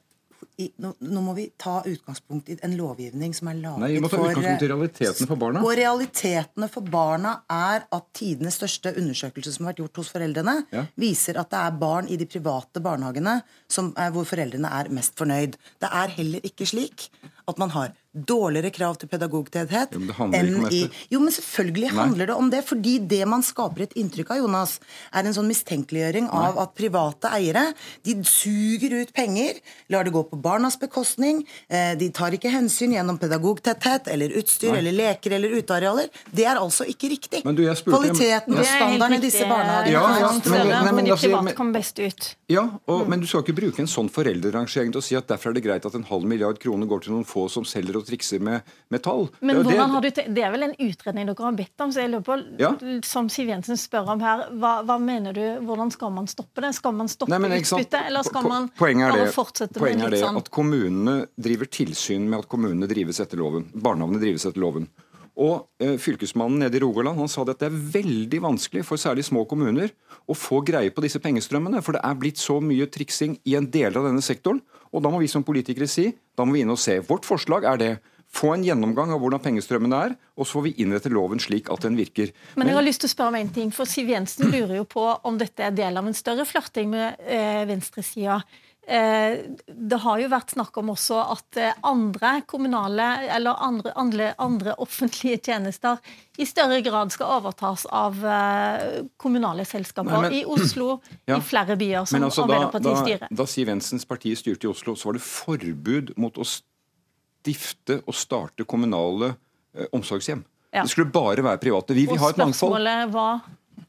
i, 0.58 0.70
nå, 0.80 0.94
nå, 1.04 1.22
må 1.24 1.34
vi 1.36 1.46
ta 1.60 1.80
utgangspunkt 1.86 2.50
i 2.54 2.58
en 2.64 2.76
lovgivning 2.80 3.34
som 3.36 3.50
er 3.52 3.58
laget 3.60 3.84
Nei, 3.84 3.90
vi 3.96 4.04
må 4.04 4.12
ta 4.12 4.20
utgangspunkt 4.22 4.64
i 4.64 4.70
realitetene 4.72 5.28
for 5.30 5.42
barna. 5.42 5.64
Og 5.66 5.76
realitetene 5.80 6.70
for 6.72 6.94
barna 6.96 7.34
er 7.52 7.86
at 7.98 8.08
tidenes 8.16 8.60
største 8.62 8.94
undersøkelse 8.96 9.56
som 9.56 9.66
har 9.66 9.74
vært 9.74 9.84
gjort 9.84 10.02
hos 10.02 10.14
foreldrene, 10.16 10.56
ja. 10.76 10.86
viser 11.02 11.42
at 11.42 11.52
det 11.52 11.62
er 11.62 11.78
barn 11.82 12.08
i 12.12 12.20
de 12.22 12.30
private 12.30 12.84
barnehagene 12.84 13.38
som, 13.72 13.92
hvor 14.16 14.28
foreldrene 14.30 14.72
er 14.80 14.92
mest 14.96 15.18
fornøyd. 15.20 15.60
Det 15.84 15.92
er 15.92 16.16
heller 16.22 16.48
ikke 16.48 16.68
slik 16.70 17.10
at 17.46 17.60
man 17.62 17.76
har 17.76 17.94
dårligere 18.16 18.72
krav 18.72 18.96
til 19.00 19.10
pedagogtetthet 19.12 19.96
enn 19.96 20.68
i 20.72 20.86
Jo, 21.12 21.20
men 21.20 21.34
selvfølgelig 21.36 21.90
Nei. 21.92 21.98
handler 21.98 22.30
det 22.32 22.36
om 22.36 22.50
det. 22.52 22.62
Fordi 22.66 22.98
det 23.12 23.22
man 23.28 23.44
skaper 23.44 23.86
et 23.86 23.96
inntrykk 24.00 24.32
av, 24.36 24.42
Jonas, 24.44 24.78
er 25.12 25.28
en 25.28 25.36
sånn 25.36 25.50
mistenkeliggjøring 25.52 26.30
Nei. 26.30 26.44
av 26.48 26.60
at 26.64 26.76
private 26.78 27.32
eiere 27.36 27.66
de 28.08 28.16
suger 28.26 28.96
ut 29.02 29.12
penger, 29.16 29.60
lar 29.92 30.08
det 30.08 30.14
gå 30.16 30.24
på 30.30 30.40
barnas 30.42 30.80
bekostning, 30.80 31.44
eh, 31.70 31.94
de 32.00 32.10
tar 32.16 32.36
ikke 32.38 32.52
hensyn 32.54 32.96
gjennom 32.96 33.20
pedagogtetthet 33.22 34.08
eller 34.12 34.34
utstyr 34.40 34.72
Nei. 34.72 34.80
eller 34.80 34.98
leker 35.02 35.36
eller 35.38 35.58
utearealer. 35.60 36.10
Det 36.32 36.48
er 36.48 36.62
altså 36.62 36.88
ikke 36.88 37.12
riktig. 37.12 37.44
Du, 37.44 37.64
spurte, 37.76 38.00
Kvaliteten 38.00 38.56
og 38.56 38.66
standarden 38.66 39.18
i 39.20 39.22
disse 39.24 39.44
barnehagene 39.50 39.94
ja, 39.96 40.04
ja, 40.22 40.32
men, 40.32 40.72
men, 40.72 40.96
men, 41.02 41.10
de 41.10 41.20
private 41.20 41.56
kom 41.58 41.72
best 41.76 42.00
ut. 42.00 42.32
Ja, 42.52 42.66
og, 42.86 43.04
mm. 43.04 43.10
men 43.12 43.24
du 43.24 43.28
skal 43.30 43.44
ikke 43.44 43.58
bruke 43.60 43.84
en 43.84 43.90
sånn 43.90 44.10
foreldrerangering 44.14 44.94
til 44.94 45.02
å 45.02 45.06
si 45.06 45.18
at 45.18 45.28
derfor 45.30 45.52
er 45.52 45.60
det 45.60 45.66
greit 45.66 45.88
at 45.88 45.98
en 45.98 46.06
halv 46.10 46.28
milliard 46.30 46.60
kroner 46.62 46.90
går 46.90 47.06
til 47.06 47.16
noen 47.16 47.28
få 47.28 47.48
som 47.52 47.66
selger 47.68 48.00
og 48.00 48.05
trikser 48.08 48.44
med, 48.44 48.66
med 48.94 49.04
tall. 49.06 49.28
Men 49.40 49.62
det, 49.66 49.78
har 49.80 50.02
du 50.02 50.10
det 50.10 50.44
er 50.44 50.54
vel 50.54 50.68
en 50.70 50.76
utredning 50.88 51.30
dere 51.30 51.48
har 51.48 51.58
bedt 51.58 51.86
om, 51.86 51.94
så 51.94 52.04
jeg 52.04 52.14
lurer 52.14 52.26
på, 52.26 52.38
ja. 52.62 52.72
som 53.08 53.30
Siv 53.32 53.52
Jensen 53.52 53.80
spør 53.80 54.12
om 54.16 54.24
her, 54.24 54.46
hva, 54.62 54.76
hva, 54.88 54.98
mener 55.02 55.36
du, 55.36 55.44
hvordan 55.66 55.94
skal 55.94 56.14
man 56.16 56.30
stoppe 56.32 56.64
det? 56.66 56.74
Skal 56.78 56.96
man 56.98 57.12
stoppe 57.12 57.40
utbyttet, 57.40 58.00
eller 58.02 58.28
skal 58.28 58.50
man 58.50 58.70
bare 58.78 59.30
fortsette 59.34 59.82
med 59.82 60.06
litt 60.06 60.24
sånn? 60.24 60.40
At 60.42 60.52
kommunene 60.54 61.18
driver 61.36 61.70
tilsyn 61.72 62.30
med 62.30 62.46
at 62.46 62.52
kommunene 62.52 62.90
drives 62.92 63.22
etter 63.24 63.42
loven. 63.42 63.70
Barnehagene 63.74 64.22
drives 64.22 64.48
etter 64.50 64.64
loven. 64.64 64.90
Og 65.36 65.68
eh, 65.84 65.98
Fylkesmannen 66.00 66.62
nede 66.64 66.80
i 66.80 66.84
Rogaland 66.84 67.20
han 67.20 67.32
sa 67.32 67.44
at 67.44 67.60
det 67.60 67.68
er 67.68 67.84
veldig 67.98 68.40
vanskelig 68.46 68.86
for 68.88 69.02
særlig 69.02 69.26
små 69.28 69.44
kommuner 69.50 69.92
å 70.32 70.38
få 70.38 70.62
greie 70.66 70.94
på 70.96 71.04
disse 71.04 71.20
pengestrømmene. 71.24 71.84
For 71.84 71.98
det 71.98 72.04
er 72.08 72.20
blitt 72.20 72.40
så 72.42 72.62
mye 72.64 72.88
triksing 72.92 73.38
i 73.44 73.58
en 73.60 73.68
del 73.72 74.00
av 74.00 74.08
denne 74.08 74.24
sektoren. 74.24 74.64
Og 74.96 75.04
da 75.04 75.12
må 75.12 75.20
vi 75.20 75.32
som 75.32 75.44
politikere 75.44 75.90
si 75.92 76.10
da 76.36 76.46
må 76.48 76.56
vi 76.56 76.64
inn 76.64 76.72
og 76.72 76.80
se. 76.80 77.02
Vårt 77.08 77.28
forslag 77.28 77.68
er 77.68 77.82
det. 77.82 77.94
Få 78.36 78.52
en 78.56 78.64
gjennomgang 78.66 79.14
av 79.16 79.22
hvordan 79.22 79.40
pengestrømmene 79.44 80.00
er, 80.08 80.16
og 80.36 80.48
så 80.48 80.58
får 80.58 80.64
vi 80.66 80.74
innrette 80.84 81.12
loven 81.14 81.40
slik 81.40 81.70
at 81.72 81.86
den 81.86 81.96
virker. 81.96 82.34
Men 82.60 82.68
jeg 82.68 82.76
har 82.76 82.84
lyst 82.84 83.04
til 83.04 83.08
å 83.08 83.14
spørre 83.14 83.32
om 83.32 83.38
en 83.40 83.52
ting, 83.56 83.70
for 83.72 83.88
Siv 83.88 84.10
Jensen 84.12 84.50
lurer 84.52 84.80
jo 84.82 84.88
på 84.90 85.06
om 85.30 85.38
dette 85.40 85.64
er 85.64 85.76
del 85.76 85.96
av 86.02 86.10
en 86.10 86.18
større 86.18 86.44
flørting 86.50 86.90
med 86.92 87.22
eh, 87.22 87.64
venstresida. 87.70 88.42
Eh, 88.88 89.40
det 89.66 89.98
har 90.04 90.20
jo 90.22 90.28
vært 90.30 90.52
snakk 90.54 90.76
om 90.78 90.92
også 90.94 91.18
at 91.34 91.58
eh, 91.58 91.78
andre 91.90 92.36
kommunale 92.46 93.08
eller 93.34 93.58
andre, 93.58 93.94
andre, 93.98 94.28
andre, 94.38 94.76
offentlige 94.86 95.40
tjenester 95.48 95.98
i 96.38 96.46
større 96.46 96.84
grad 96.86 97.14
skal 97.16 97.40
overtas 97.40 97.88
av 97.90 98.20
eh, 98.22 99.00
kommunale 99.18 99.66
selskaper. 99.66 100.12
Nei, 100.12 100.22
men, 100.28 100.38
I 100.38 100.44
Oslo, 100.46 101.00
ja, 101.32 101.40
i 101.40 101.42
flere 101.42 101.80
byer 101.82 102.06
som 102.06 102.28
altså, 102.28 102.46
Arbeiderpartiet 102.46 103.02
styrer. 103.02 103.26
Da, 103.32 103.40
da 103.42 103.50
Siv 103.50 103.74
Jensens 103.74 104.06
parti 104.06 104.36
styrte 104.38 104.70
i 104.70 104.74
Oslo, 104.76 104.94
så 104.94 105.10
var 105.10 105.18
det 105.18 105.26
forbud 105.26 106.14
mot 106.22 106.38
å 106.38 106.46
stifte 106.46 108.04
og 108.06 108.14
starte 108.18 108.70
kommunale 108.70 109.34
eh, 109.74 109.90
omsorgshjem. 109.98 110.46
Ja. 110.76 110.84
Det 110.84 110.94
skulle 110.94 111.10
bare 111.10 111.42
være 111.42 111.58
private. 111.64 111.98
Vi 111.98 112.06
vi 112.12 112.22
har 112.22 112.36
et 112.36 112.42
mangfold. 112.44 112.78
Var 113.16 113.40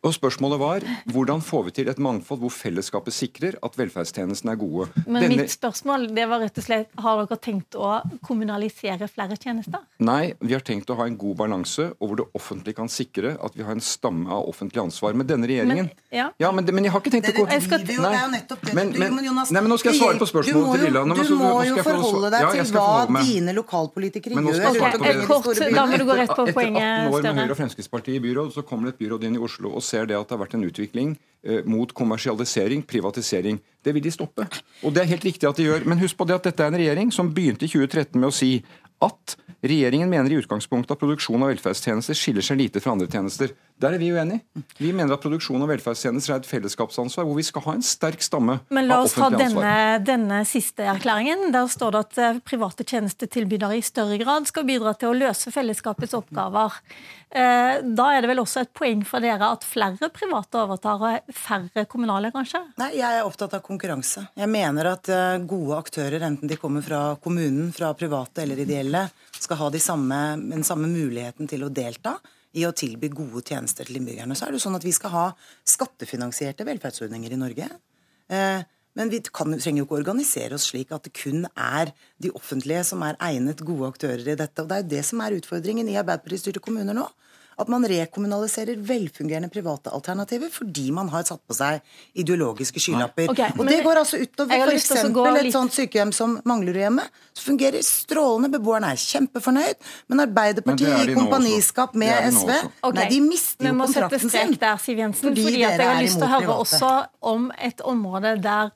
og 0.07 0.15
Spørsmålet 0.17 0.61
var 0.61 0.85
hvordan 1.13 1.43
får 1.45 1.67
vi 1.67 1.75
til 1.81 1.91
et 1.91 2.01
mangfold 2.03 2.41
hvor 2.43 2.53
fellesskapet 2.55 3.15
sikrer 3.15 3.57
at 3.65 3.77
velferdstjenestene 3.79 4.55
er 4.55 4.61
gode. 4.61 4.87
Men 5.07 5.27
Denne... 5.27 5.43
mitt 5.43 5.53
spørsmål 5.53 6.09
det 6.17 6.27
var 6.31 6.43
rett 6.45 6.61
og 6.61 6.67
slett, 6.67 6.91
Har 7.03 7.23
dere 7.23 7.39
tenkt 7.43 7.77
å 7.79 7.91
kommunalisere 8.27 9.09
flere 9.11 9.39
tjenester? 9.41 9.83
Nei, 10.07 10.35
vi 10.41 10.55
har 10.55 10.65
tenkt 10.67 10.91
å 10.93 10.99
ha 11.01 11.07
en 11.09 11.19
god 11.21 11.39
balanse 11.43 11.89
og 11.97 12.05
hvor 12.09 12.21
det 12.21 12.29
offentlige 12.39 12.79
kan 12.79 12.91
sikre 12.93 13.37
at 13.43 13.57
vi 13.57 13.67
har 13.67 13.77
en 13.77 13.85
stamme 13.85 14.31
av 14.33 14.49
offentlig 14.51 14.83
ansvar. 14.85 15.17
Med 15.17 15.29
denne 15.31 15.49
regjeringen 15.49 15.89
Men, 15.89 16.05
ja. 16.15 16.29
ja 16.41 16.53
men, 16.55 16.69
men, 16.71 16.89
jeg 16.89 16.95
har 16.95 17.05
ikke 17.05 17.15
tenkt 17.17 17.31
å 17.33 17.47
jeg 17.47 17.65
skal... 17.67 17.85
Nei. 17.87 18.43
Men, 18.77 18.93
men, 18.97 19.15
nei, 19.17 19.61
men 19.61 19.71
nå 19.71 19.79
skal 19.81 19.93
jeg 19.93 20.01
svare 20.01 20.21
på 20.21 20.29
spørsmålet 20.29 20.81
til 20.81 20.87
Lilla. 20.89 21.05
Du 21.07 21.35
må 21.39 21.53
jo 21.67 21.79
forholde 21.87 22.31
deg 22.35 22.49
til 22.57 22.73
hva 22.77 23.23
dine 23.27 23.55
lokalpolitikere 23.57 24.43
gjør. 24.43 24.65
Okay, 24.97 25.23
kort, 25.29 25.49
da 25.57 25.87
må 25.89 26.01
du 26.01 26.07
gå 26.09 26.17
rett 26.19 26.33
på 26.33 26.47
poenget. 26.51 26.83
Etter 26.83 27.07
18 27.07 27.17
år 27.17 27.27
med 27.27 27.41
Høyre 27.41 27.55
og 27.55 27.61
Fremskrittspartiet 27.61 28.19
i 28.19 28.23
byråd, 28.25 28.53
så 28.55 28.65
kommer 28.67 28.91
det 28.91 28.97
et 28.97 29.05
byråd 29.05 29.27
inn 29.29 29.39
i 29.39 29.43
Oslo 29.43 29.73
og 29.77 29.85
ser 29.85 30.09
det 30.09 30.17
at 30.19 30.27
det 30.27 30.37
har 30.37 30.43
vært 30.45 30.57
en 30.59 30.67
utvikling 30.67 31.15
eh, 31.45 31.63
mot 31.69 31.93
kommersialisering, 31.97 32.85
privatisering. 32.89 33.61
Det 33.85 33.95
vil 33.95 34.05
de 34.05 34.15
stoppe. 34.15 34.49
Og 34.83 34.95
det 34.95 35.05
er 35.05 35.13
helt 35.13 35.27
riktig 35.29 35.49
at 35.49 35.61
de 35.61 35.69
gjør. 35.69 35.87
Men 35.87 36.01
husk 36.03 36.19
på 36.19 36.27
det 36.29 36.39
at 36.39 36.49
dette 36.51 36.65
er 36.65 36.73
en 36.73 36.81
regjering 36.81 37.13
som 37.15 37.33
begynte 37.35 37.69
i 37.69 37.73
2013 37.73 38.17
med 38.19 38.31
å 38.31 38.35
si 38.35 38.53
at 39.05 39.37
regjeringen 39.71 40.11
mener 40.11 40.33
i 40.33 40.39
utgangspunktet 40.41 40.95
at 40.95 41.01
produksjon 41.01 41.43
av 41.43 41.53
velferdstjenester 41.53 42.17
skiller 42.19 42.45
seg 42.45 42.61
lite 42.61 42.83
fra 42.83 42.95
andre 42.97 43.09
tjenester. 43.11 43.53
Der 43.77 43.93
er 43.93 44.01
vi 44.01 44.09
uenige. 44.09 44.41
Vi 44.81 44.93
mener 44.97 45.17
at 45.17 45.21
produksjon 45.21 45.61
av 45.61 45.69
velferdstjenester 45.69 46.33
er 46.33 46.41
et 46.41 46.49
fellesskapsansvar 46.49 47.27
hvor 47.29 47.37
vi 47.37 47.45
skal 47.45 47.65
ha 47.67 47.75
en 47.77 47.85
sterk 47.85 48.25
stamme 48.25 48.57
av 48.57 48.63
offentlig 48.65 48.73
ansvar. 48.73 48.79
Men 48.79 48.89
la 48.89 49.01
oss 49.05 49.17
ta 49.19 49.29
denne, 49.35 49.75
denne, 50.07 50.41
siste 50.49 50.87
erklæringen. 50.89 51.51
Der 51.53 51.69
står 51.69 51.93
det 51.93 52.03
at 52.07 52.23
eh, 52.23 52.41
private 52.47 52.87
tjenestetilbydere 52.89 53.77
i 53.77 53.85
større 53.85 54.17
grad 54.23 54.49
skal 54.49 54.65
bidra 54.69 54.97
til 54.97 55.13
å 55.13 55.19
løse 55.19 55.53
fellesskapets 55.53 56.17
oppgaver. 56.17 56.81
Eh, 57.37 57.83
da 57.83 58.07
er 58.15 58.23
det 58.23 58.31
vel 58.31 58.41
også 58.41 58.63
et 58.65 58.73
poeng 58.77 59.03
for 59.05 59.21
dere 59.21 59.51
at 59.53 59.65
flere 59.67 60.09
private 60.15 60.61
overtar 60.63 61.03
og 61.03 61.35
færre 61.37 61.85
kommunale, 61.91 62.31
kanskje? 62.33 62.63
Nei, 62.81 62.95
jeg 62.97 63.19
er 63.19 63.27
opptatt 63.29 63.59
av 63.59 63.65
konkurranse. 63.67 64.29
Jeg 64.39 64.49
mener 64.49 64.93
at 64.95 65.11
eh, 65.13 65.37
gode 65.45 65.77
aktører, 65.83 66.23
enten 66.31 66.49
de 66.49 66.57
kommer 66.61 66.85
fra 66.87 67.03
kommunen, 67.21 67.69
fra 67.77 67.93
private 67.99 68.47
eller 68.47 68.65
ideelle, 68.65 69.05
skal 69.47 69.61
ha 69.63 69.71
de 69.73 69.81
samme, 69.83 70.21
den 70.53 70.67
samme 70.67 70.91
muligheten 70.91 71.49
til 71.51 71.65
å 71.67 71.73
delta 71.73 72.17
i 72.57 72.65
å 72.67 72.75
tilby 72.77 73.11
gode 73.13 73.43
tjenester 73.47 73.89
til 73.89 74.01
innbyggerne. 74.01 74.37
Så 74.37 74.47
er 74.47 74.53
det 74.53 74.61
jo 74.61 74.67
sånn 74.69 74.79
at 74.79 74.87
vi 74.87 74.95
skal 74.97 75.13
ha 75.13 75.27
skattefinansierte 75.69 76.67
velferdsordninger 76.69 77.35
i 77.35 77.41
Norge. 77.41 77.69
Eh, 78.33 78.65
men 78.97 79.13
vi 79.13 79.21
kan, 79.29 79.53
trenger 79.61 79.83
jo 79.83 79.87
ikke 79.87 79.99
organisere 79.99 80.57
oss 80.57 80.71
slik 80.71 80.93
at 80.97 81.05
det 81.05 81.13
kun 81.19 81.45
er 81.53 81.93
de 82.23 82.33
offentlige 82.37 82.81
som 82.89 83.05
er 83.05 83.19
egnet 83.29 83.61
gode 83.67 83.91
aktører 83.93 84.25
i 84.25 84.39
dette. 84.39 84.63
Og 84.63 84.71
det 84.71 84.79
er 84.79 84.85
jo 84.85 84.93
det 84.95 85.03
som 85.11 85.21
er 85.21 85.37
utfordringen 85.37 85.91
i 85.93 85.99
Arbeiderparti-styrte 86.01 86.65
kommuner 86.65 86.97
nå. 86.97 87.05
At 87.57 87.71
man 87.73 87.87
rekommunaliserer 87.89 88.77
velfungerende 88.85 89.49
private 89.53 89.93
alternativer 89.97 90.51
fordi 90.53 90.91
man 90.93 91.09
har 91.13 91.25
satt 91.29 91.41
på 91.49 91.57
seg 91.57 91.81
ideologiske 92.21 92.83
skylapper. 92.83 93.31
Okay, 93.33 93.55
og 93.57 93.69
det 93.71 93.81
går 93.85 94.01
altså 94.03 94.21
utover 94.21 94.67
f.eks. 94.67 94.91
et 94.93 95.53
sånt 95.55 95.77
sykehjem 95.77 96.13
som 96.17 96.37
Manglerudhjemmet. 96.49 97.23
Så 97.37 97.47
fungerer 97.49 97.85
strålende, 97.87 98.53
beboerne 98.53 98.93
er 98.93 99.01
kjempefornøyd, 99.01 99.91
men 100.13 100.25
Arbeiderpartiet 100.27 101.13
i 101.13 101.17
kompaniskap 101.17 101.97
med 101.97 102.31
SV 102.33 102.53
okay. 102.53 102.97
Nei, 103.01 103.09
de 103.13 103.21
mister 103.25 103.71
jo 103.71 103.77
kontrakten 103.81 104.33
sin. 104.33 104.57
Der, 104.61 104.81
Siv 104.81 105.01
Jensen, 105.01 105.31
fordi, 105.31 105.47
fordi 105.49 105.63
at 105.67 105.81
jeg 105.81 105.91
har 105.93 106.03
lyst 106.05 106.21
til 106.21 106.29
å 106.29 106.33
høre 106.37 106.59
også 106.65 106.93
om 107.33 107.49
et 107.57 107.81
område 107.85 108.37
der 108.45 108.75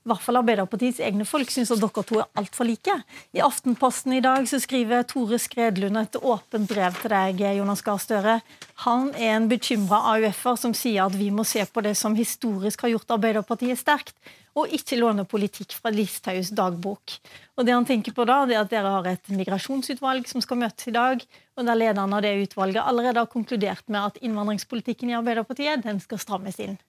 i 0.00 0.08
hvert 0.08 0.22
fall 0.24 0.38
Arbeiderpartiets 0.40 1.02
egne 1.04 1.26
folk 1.28 1.50
syns 1.52 1.70
at 1.74 1.80
dere 1.82 2.02
to 2.08 2.20
er 2.22 2.28
altfor 2.40 2.64
like. 2.64 2.94
I 3.36 3.42
Aftenposten 3.44 4.14
i 4.16 4.22
dag 4.24 4.46
så 4.48 4.56
skriver 4.62 5.04
Tore 5.04 5.36
Skredlund 5.36 6.00
et 6.00 6.16
åpent 6.16 6.70
brev 6.70 6.96
til 7.02 7.12
deg, 7.12 7.42
Jonas 7.58 7.84
Gahr 7.84 8.00
Støre. 8.00 8.38
Han 8.86 9.10
er 9.12 9.34
en 9.34 9.50
bekymra 9.50 10.00
AUF-er 10.14 10.56
som 10.62 10.72
sier 10.72 11.04
at 11.04 11.18
vi 11.20 11.28
må 11.28 11.44
se 11.44 11.66
på 11.68 11.84
det 11.84 11.92
som 12.00 12.16
historisk 12.16 12.86
har 12.86 12.94
gjort 12.94 13.12
Arbeiderpartiet 13.18 13.82
sterkt, 13.82 14.16
og 14.56 14.72
ikke 14.72 14.98
låne 14.98 15.26
politikk 15.28 15.76
fra 15.76 15.92
Listhaugs 15.92 16.48
dagbok. 16.56 17.20
Og 17.60 17.68
det 17.68 17.76
han 17.76 17.86
tenker 17.86 18.16
på 18.16 18.24
da, 18.24 18.40
det 18.48 18.56
er 18.56 18.64
at 18.64 18.72
Dere 18.72 18.96
har 18.96 19.12
et 19.12 19.32
migrasjonsutvalg 19.36 20.26
som 20.32 20.40
skal 20.40 20.64
møtes 20.64 20.88
i 20.88 20.96
dag, 20.96 21.20
og 21.60 21.68
der 21.68 21.76
lederen 21.76 22.16
av 22.16 22.24
det 22.24 22.38
utvalget 22.40 22.82
allerede 22.82 23.20
har 23.20 23.30
konkludert 23.30 23.84
med 23.92 24.00
at 24.00 24.22
innvandringspolitikken 24.24 25.12
i 25.12 25.20
Arbeiderpartiet 25.20 25.84
den 25.84 26.00
skal 26.00 26.24
strammes 26.24 26.56
inn. 26.64 26.80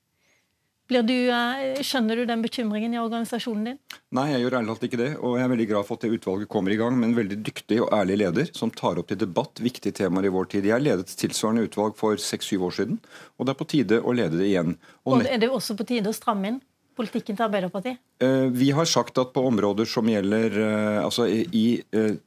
Du, 0.91 1.15
eh, 1.31 1.79
skjønner 1.87 2.19
du 2.19 2.25
den 2.27 2.41
bekymringen 2.43 2.91
i 2.91 2.99
organisasjonen 2.99 3.67
din? 3.69 3.77
Nei, 4.11 4.25
jeg 4.33 4.41
gjør 4.43 4.57
ærlig 4.57 4.73
talt 4.73 4.87
ikke 4.89 4.99
det. 4.99 5.11
Og 5.23 5.37
jeg 5.37 5.45
er 5.45 5.51
veldig 5.53 5.67
glad 5.69 5.87
for 5.87 5.95
at 5.95 6.03
det 6.03 6.17
utvalget 6.17 6.49
kommer 6.51 6.73
i 6.75 6.79
gang 6.81 6.97
med 6.99 7.09
en 7.09 7.15
veldig 7.15 7.37
dyktig 7.47 7.77
og 7.85 7.93
ærlig 7.95 8.17
leder 8.19 8.49
som 8.57 8.73
tar 8.75 8.99
opp 8.99 9.07
til 9.07 9.21
debatt 9.21 9.61
viktige 9.63 9.95
temaer 10.01 10.27
i 10.27 10.33
vår 10.35 10.49
tid. 10.51 10.67
Jeg 10.67 10.83
ledet 10.83 11.15
tilsvarende 11.21 11.63
utvalg 11.69 11.95
for 11.99 12.19
seks-syv 12.19 12.67
år 12.67 12.75
siden, 12.75 12.99
og 13.39 13.47
det 13.47 13.55
er 13.55 13.61
på 13.61 13.69
tide 13.71 14.01
å 14.03 14.17
lede 14.17 14.41
det 14.41 14.49
igjen. 14.49 14.75
Og, 15.05 15.21
og 15.21 15.31
er 15.31 15.39
det 15.39 15.47
også 15.47 15.77
på 15.79 15.87
tide 15.93 16.11
å 16.11 16.17
stramme 16.17 16.51
inn? 16.51 16.59
politikken 16.91 17.37
til 17.37 17.45
Arbeiderpartiet? 17.47 18.01
Eh, 18.21 18.49
vi 18.51 18.67
har 18.75 18.85
sagt 18.85 19.15
at 19.17 19.31
på 19.33 19.41
områder 19.47 19.87
som 19.87 20.05
gjelder 20.11 20.57
eh, 20.59 20.97
altså 20.99 21.23
i 21.25 21.79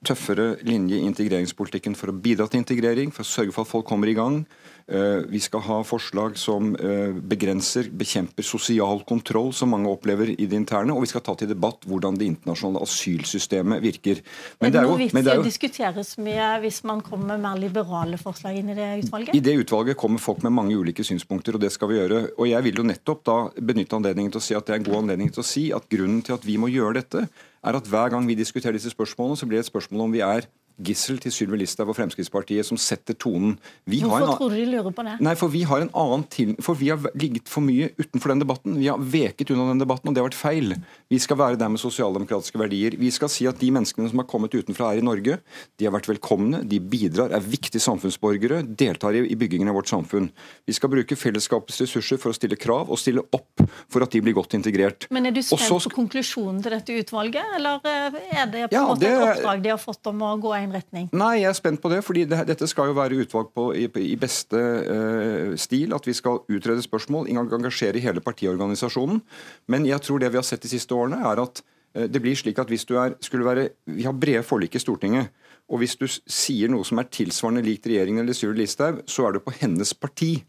tøffere 0.03 0.55
linje 0.65 0.97
i 0.97 1.05
integreringspolitikken 1.05 1.95
for 1.95 2.11
å 2.11 2.17
bidra 2.17 2.49
til 2.49 2.63
integrering, 2.63 3.13
for 3.13 3.23
å 3.23 3.29
sørge 3.29 3.55
for 3.55 3.69
at 3.69 3.71
folk 3.71 3.87
kommer 3.87 4.11
i 4.11 4.17
gang, 4.17 4.41
vi 4.87 5.41
skal 5.41 5.63
ha 5.65 5.79
forslag 5.87 6.35
som 6.37 6.75
eh, 6.77 7.15
begrenser, 7.17 7.87
bekjemper 7.89 8.45
sosial 8.45 9.01
kontroll, 9.09 9.53
som 9.57 9.71
mange 9.73 9.89
opplever 9.89 10.35
i 10.35 10.45
det 10.45 10.59
interne. 10.59 10.93
Og 10.93 11.07
vi 11.07 11.11
skal 11.13 11.23
ta 11.25 11.33
til 11.41 11.49
debatt 11.49 11.87
hvordan 11.89 12.19
det 12.21 12.29
internasjonale 12.29 12.83
asylsystemet 12.85 13.81
virker. 13.85 14.21
Men 14.61 14.75
det 14.75 14.83
er, 14.83 14.89
jo, 14.91 14.99
men 15.17 15.25
det 15.25 15.33
er 15.33 15.41
jo, 15.41 15.47
diskuteres 15.47 16.15
mye 16.21 16.51
hvis 16.65 16.83
man 16.85 17.01
kommer 17.05 17.33
med 17.33 17.47
mer 17.47 17.63
liberale 17.63 18.19
forslag 18.21 18.61
inn 18.61 18.75
i 18.75 18.77
det 18.77 18.91
utvalget? 19.07 19.33
I 19.33 19.43
det 19.45 19.57
utvalget 19.63 19.99
kommer 20.01 20.21
folk 20.21 20.45
med 20.45 20.53
mange 20.53 20.77
ulike 20.77 21.07
synspunkter, 21.07 21.57
og 21.57 21.65
det 21.65 21.73
skal 21.73 21.89
vi 21.91 21.99
gjøre. 22.03 22.21
Og 22.37 22.51
jeg 22.51 22.69
vil 22.69 22.83
jo 22.83 22.89
nettopp 22.91 23.25
da 23.25 23.39
benytte 23.57 23.97
anledningen 23.97 24.37
til 24.37 24.43
å 24.43 24.47
si 24.51 24.59
at 24.59 24.69
det 24.69 24.77
er 24.77 24.83
en 24.83 24.91
god 24.91 25.01
anledning 25.05 25.33
til 25.33 25.45
å 25.45 25.49
si 25.49 25.65
at 25.73 25.89
grunnen 25.89 26.21
til 26.27 26.37
at 26.37 26.45
vi 26.45 26.59
må 26.61 26.69
gjøre 26.73 26.99
dette, 27.01 27.25
er 27.65 27.81
at 27.81 27.89
hver 27.89 28.13
gang 28.13 28.29
vi 28.29 28.37
diskuterer 28.37 28.77
disse 28.77 28.93
spørsmålene, 28.93 29.41
så 29.41 29.49
blir 29.49 29.63
det 29.63 29.65
et 29.65 29.73
spørsmål 29.73 30.05
om 30.05 30.13
vi 30.13 30.21
er 30.25 30.45
gissel 30.83 31.21
til 31.23 31.33
Sylvi 31.35 31.61
Listhaug 31.61 31.93
og 31.93 31.97
Fremskrittspartiet 31.99 32.67
som 32.67 32.79
setter 32.81 33.15
tonen. 33.15 33.57
Vi 33.87 34.01
Hvorfor 34.03 34.25
en, 34.27 34.39
tror 34.39 34.55
du 34.55 34.57
de 34.59 34.67
lurer 34.67 34.95
på 34.95 35.05
det? 35.07 35.15
Nei, 35.23 35.35
For 35.39 35.53
vi 35.53 35.63
har 35.69 35.85
en 35.85 35.93
annen 35.95 36.25
til, 36.31 36.55
for 36.65 36.79
vi 36.79 36.91
har 36.91 37.05
ligget 37.15 37.51
for 37.51 37.65
mye 37.65 37.93
utenfor 38.01 38.33
den 38.33 38.43
debatten. 38.43 38.79
Vi 38.81 38.89
har 38.91 38.99
veket 38.99 39.53
unna 39.55 39.69
den 39.71 39.83
debatten, 39.85 40.11
og 40.11 40.17
det 40.17 40.23
har 40.23 40.29
vært 40.29 40.39
feil. 40.39 40.75
Vi 41.13 41.21
skal 41.23 41.39
være 41.39 41.61
der 41.61 41.71
med 41.71 41.83
sosialdemokratiske 41.83 42.59
verdier. 42.59 42.99
Vi 42.99 43.11
skal 43.15 43.31
si 43.33 43.47
at 43.51 43.61
de 43.63 43.71
menneskene 43.75 44.11
som 44.11 44.23
har 44.23 44.29
kommet 44.31 44.55
utenfra 44.55 44.91
her 44.93 45.03
i 45.03 45.07
Norge, 45.07 45.39
de 45.79 45.87
har 45.87 45.95
vært 45.95 46.11
velkomne, 46.11 46.65
de 46.67 46.81
bidrar, 46.81 47.35
er 47.35 47.45
viktige 47.45 47.83
samfunnsborgere, 47.85 48.63
deltar 48.67 49.15
i, 49.15 49.25
i 49.31 49.39
byggingen 49.39 49.71
av 49.71 49.79
vårt 49.79 49.93
samfunn. 49.93 50.31
Vi 50.67 50.75
skal 50.75 50.91
bruke 50.93 51.19
fellesskapets 51.19 51.85
ressurser 51.85 52.21
for 52.21 52.35
å 52.35 52.37
stille 52.37 52.59
krav 52.59 52.91
og 52.91 53.01
stille 53.01 53.23
opp 53.35 53.63
for 53.91 54.05
at 54.05 54.15
de 54.15 54.23
blir 54.25 54.35
godt 54.37 54.57
integrert. 54.59 55.09
Men 55.15 55.29
er 55.29 55.35
du 55.35 55.43
spent 55.43 55.61
Også, 55.61 55.91
på 55.91 56.01
konklusjonen 56.01 56.63
til 56.65 56.75
dette 56.75 56.99
utvalget, 57.05 57.55
eller 57.59 57.85
eh, 57.89 58.19
er 58.35 58.51
det 58.51 58.67
på 58.69 58.75
en 58.75 58.79
ja, 58.79 58.85
måte 58.89 59.05
det, 59.05 59.13
et 59.15 59.25
oppdrag 59.29 59.65
de 59.65 59.73
har 59.75 59.81
fått 59.81 60.11
om 60.11 60.23
å 60.25 60.35
gå 60.43 60.55
inn 60.59 60.64
retning? 60.73 61.11
Nei, 61.13 61.43
jeg 61.43 61.51
er 61.51 61.59
spent 61.59 61.83
på 61.83 61.91
det. 61.93 62.01
fordi 62.05 62.25
det, 62.31 62.41
dette 62.49 62.69
skal 62.71 62.89
jo 62.91 62.97
være 62.97 63.21
utvalg 63.25 63.51
på, 63.55 63.69
i, 63.77 63.89
i, 63.89 64.17
beste 64.17 64.57
uh, 64.57 65.53
stil. 65.61 65.95
At 65.97 66.07
vi 66.09 66.17
skal 66.17 66.41
utrede 66.49 66.83
spørsmål, 66.83 67.29
engasjere 67.29 68.01
hele 68.01 68.25
partiorganisasjonen. 68.25 69.21
Men 69.69 69.87
jeg 69.87 70.01
tror 70.07 70.23
det 70.23 70.33
vi 70.33 70.41
har 70.41 70.47
sett 70.47 70.65
de 70.65 70.73
siste 70.73 70.95
årene, 70.95 71.21
er 71.21 71.43
at 71.43 71.61
uh, 71.61 72.07
det 72.09 72.23
blir 72.23 72.39
slik 72.39 72.63
at 72.63 72.73
hvis 72.73 72.87
du 72.89 72.97
er, 73.01 73.19
skulle 73.21 73.45
være, 73.45 73.69
Vi 73.85 74.07
har 74.09 74.17
brede 74.17 74.43
forlik 74.47 74.75
i 74.75 74.83
Stortinget. 74.83 75.35
Og 75.69 75.81
hvis 75.81 75.97
du 75.97 76.07
sier 76.09 76.69
noe 76.69 76.85
som 76.85 77.01
er 77.01 77.09
tilsvarende 77.09 77.65
likt 77.65 77.87
regjeringen 77.89 78.25
eller 78.25 78.37
Sylvi 78.37 78.63
Listhaug, 78.63 79.01
så 79.09 79.29
er 79.29 79.37
du 79.37 79.45
på 79.45 79.55
hennes 79.61 79.95
parti. 79.97 80.45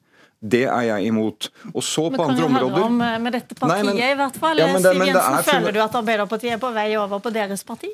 Det 0.45 0.65
er 0.67 0.81
jeg 0.89 1.09
imot. 1.09 1.47
Og 1.73 1.83
så 1.83 2.09
men 2.09 2.19
på 2.19 2.25
andre 2.29 2.47
områder 2.49 2.81
om, 2.83 3.01
eh, 3.01 3.19
Med 3.19 3.33
dette 3.33 3.55
partiet, 3.55 3.85
Nei, 3.85 3.93
men, 3.93 4.01
i 4.11 4.17
hvert 4.19 4.35
fall. 4.35 4.57
Ja, 4.59 4.67
Siv 4.77 5.05
Jensen, 5.05 5.43
føler 5.47 5.71
du 5.71 5.79
at 5.81 5.95
Arbeiderpartiet 5.95 6.57
er 6.57 6.59
på 6.61 6.71
vei 6.75 6.89
over 6.99 7.19
på 7.19 7.31
deres 7.33 7.63
parti? 7.63 7.89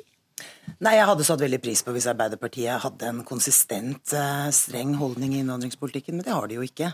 Nei, 0.82 0.96
Jeg 0.98 1.06
hadde 1.06 1.22
satt 1.22 1.42
veldig 1.44 1.60
pris 1.62 1.80
på 1.86 1.92
hvis 1.94 2.08
Arbeiderpartiet 2.10 2.82
hadde 2.82 3.06
en 3.06 3.20
konsistent, 3.22 4.02
eh, 4.18 4.48
streng 4.50 4.96
holdning 4.98 5.36
i 5.36 5.38
innvandringspolitikken, 5.38 6.16
men 6.16 6.26
det 6.26 6.34
har 6.34 6.48
de 6.50 6.56
jo 6.56 6.64
ikke. 6.66 6.88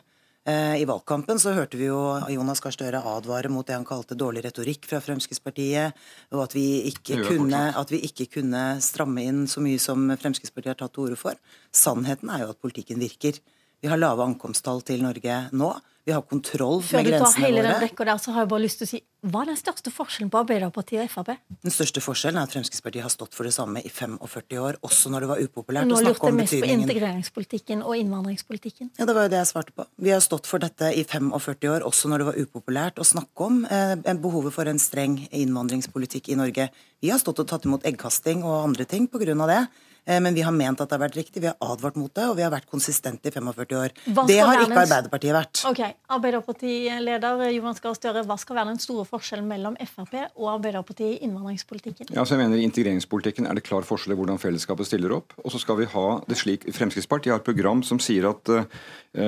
Eh, 0.44 0.82
I 0.82 0.84
valgkampen 0.84 1.40
så 1.40 1.54
hørte 1.56 1.78
vi 1.80 1.86
jo 1.88 1.96
Jonas 2.28 2.60
Gahr 2.60 2.74
Støre 2.76 3.00
advare 3.00 3.48
mot 3.48 3.66
det 3.66 3.72
han 3.78 3.86
kalte 3.88 4.12
dårlig 4.12 4.44
retorikk 4.44 4.84
fra 4.84 5.00
Fremskrittspartiet, 5.00 5.96
og 6.32 6.42
at 6.44 6.52
vi, 6.52 6.92
kunne, 7.00 7.62
at 7.72 7.88
vi, 7.88 8.02
ikke 8.04 8.28
kunne, 8.36 8.78
stramme 8.84 9.24
inn 9.24 9.46
så 9.48 9.64
mye 9.64 9.80
som 9.80 10.04
Fremskrittspartiet 10.20 10.74
har 10.74 10.80
tatt 10.82 10.92
til 10.92 11.08
orde 11.08 11.16
for. 11.16 11.40
Sannheten 11.72 12.28
er 12.28 12.44
jo 12.44 12.50
at 12.52 12.60
politikken 12.60 13.00
virker. 13.00 13.40
Vi 13.80 13.88
har 13.88 13.96
lave 13.96 14.20
ankomsttall 14.20 14.84
til 14.84 15.00
Norge 15.00 15.48
nå. 15.52 15.72
Vi 16.08 16.14
har 16.16 16.24
kontroll 16.24 16.80
Før 16.80 17.02
med 17.02 17.10
grensene 17.10 17.20
våre. 17.20 17.28
Før 17.28 17.28
du 17.28 17.36
tar 17.36 17.44
hele 17.44 17.62
den 17.66 17.82
rekka 17.84 18.04
der, 18.08 18.20
så 18.22 18.32
har 18.32 18.46
jeg 18.46 18.48
bare 18.54 18.64
lyst 18.64 18.80
til 18.80 18.88
å 18.88 18.90
si 18.94 19.00
hva 19.28 19.40
er 19.42 19.48
den 19.50 19.56
største 19.58 19.90
forskjellen 19.90 20.28
på 20.30 20.38
Arbeiderpartiet 20.38 21.02
og 21.02 21.10
Frp? 21.10 21.32
Den 21.66 21.74
største 21.74 22.00
forskjellen 22.00 22.38
er 22.38 22.46
at 22.46 22.52
Fremskrittspartiet 22.54 23.02
har 23.02 23.10
stått 23.10 23.34
for 23.34 23.48
det 23.48 23.50
samme 23.52 23.82
i 23.82 23.90
45 23.90 24.60
år, 24.62 24.78
også 24.86 25.10
når 25.12 25.24
det 25.24 25.30
var 25.32 25.42
upopulært 25.42 25.90
å 25.90 25.98
snakke 25.98 26.30
om 26.30 26.38
betydningen 26.38 26.46
Nå 26.46 26.46
lurte 26.46 26.54
jeg 26.54 26.62
mest 26.62 26.62
på 26.62 26.70
integreringspolitikken 26.76 27.82
og 27.82 27.98
innvandringspolitikken. 27.98 28.92
Ja, 28.96 29.08
det 29.10 29.16
var 29.18 29.26
jo 29.26 29.32
det 29.34 29.40
jeg 29.42 29.50
svarte 29.50 29.74
på. 29.74 29.88
Vi 30.06 30.14
har 30.14 30.22
stått 30.24 30.48
for 30.48 30.62
dette 30.62 30.92
i 30.94 31.02
45 31.02 31.74
år, 31.74 31.84
også 31.90 32.12
når 32.12 32.22
det 32.22 32.28
var 32.30 32.40
upopulært 32.46 33.02
å 33.02 33.08
snakke 33.10 33.50
om 33.50 33.58
eh, 33.66 34.14
behovet 34.22 34.54
for 34.54 34.70
en 34.70 34.80
streng 34.80 35.18
innvandringspolitikk 35.28 36.30
i 36.30 36.38
Norge. 36.38 36.70
Vi 37.02 37.10
har 37.10 37.20
stått 37.20 37.42
og 37.42 37.50
tatt 37.50 37.66
imot 37.68 37.84
eggkasting 37.90 38.46
og 38.46 38.62
andre 38.62 38.86
ting 38.88 39.10
pga. 39.10 39.34
det. 39.50 39.62
Eh, 40.08 40.20
men 40.24 40.34
vi 40.34 40.44
har 40.44 40.54
ment 40.54 40.80
at 40.80 40.88
det 40.88 40.96
har 40.96 41.02
vært 41.04 41.18
riktig, 41.18 41.42
vi 41.44 41.50
har 41.50 41.58
advart 41.60 41.98
mot 42.00 42.12
det, 42.14 42.24
og 42.30 42.38
vi 42.38 42.44
har 42.46 42.52
vært 42.52 42.68
konsistente 42.70 43.28
i 43.28 43.34
45 43.34 43.76
år. 43.76 43.94
Det 44.28 44.38
har 44.40 44.62
ikke 44.64 44.78
Arbeiderpartiet 44.84 45.36
vært. 45.36 45.62
Ok, 45.68 45.82
Arbeiderpartileder 46.16 47.44
Jonas 47.52 47.82
Gahr 47.84 47.96
Støre, 47.98 48.24
hva 48.28 48.38
skal 48.40 48.60
være 48.60 48.72
den 48.72 48.80
store 48.82 49.04
forskjellen 49.08 49.48
mellom 49.50 49.76
Frp 49.84 50.16
og 50.30 50.46
Arbeiderpartiet 50.54 51.18
i 51.18 51.28
innvandringspolitikken? 51.28 52.12
Ja, 52.16 52.24
så 52.24 52.36
jeg 52.36 52.46
mener 52.46 52.60
I 52.60 52.64
integreringspolitikken 52.68 53.48
er 53.50 53.58
det 53.58 53.66
klar 53.68 53.86
forskjell 53.88 54.16
i 54.16 54.18
hvordan 54.20 54.40
fellesskapet 54.40 54.88
stiller 54.88 55.12
opp. 55.18 55.36
Og 55.44 55.52
så 55.52 55.60
skal 55.60 55.82
vi 55.82 55.90
ha 55.92 56.06
det 56.28 56.40
slik 56.40 56.64
Fremskrittspartiet 56.72 57.34
har 57.34 57.42
et 57.42 57.48
program 57.48 57.84
som 57.86 58.00
sier 58.02 58.30
at 58.30 58.52
uh, 58.52 58.64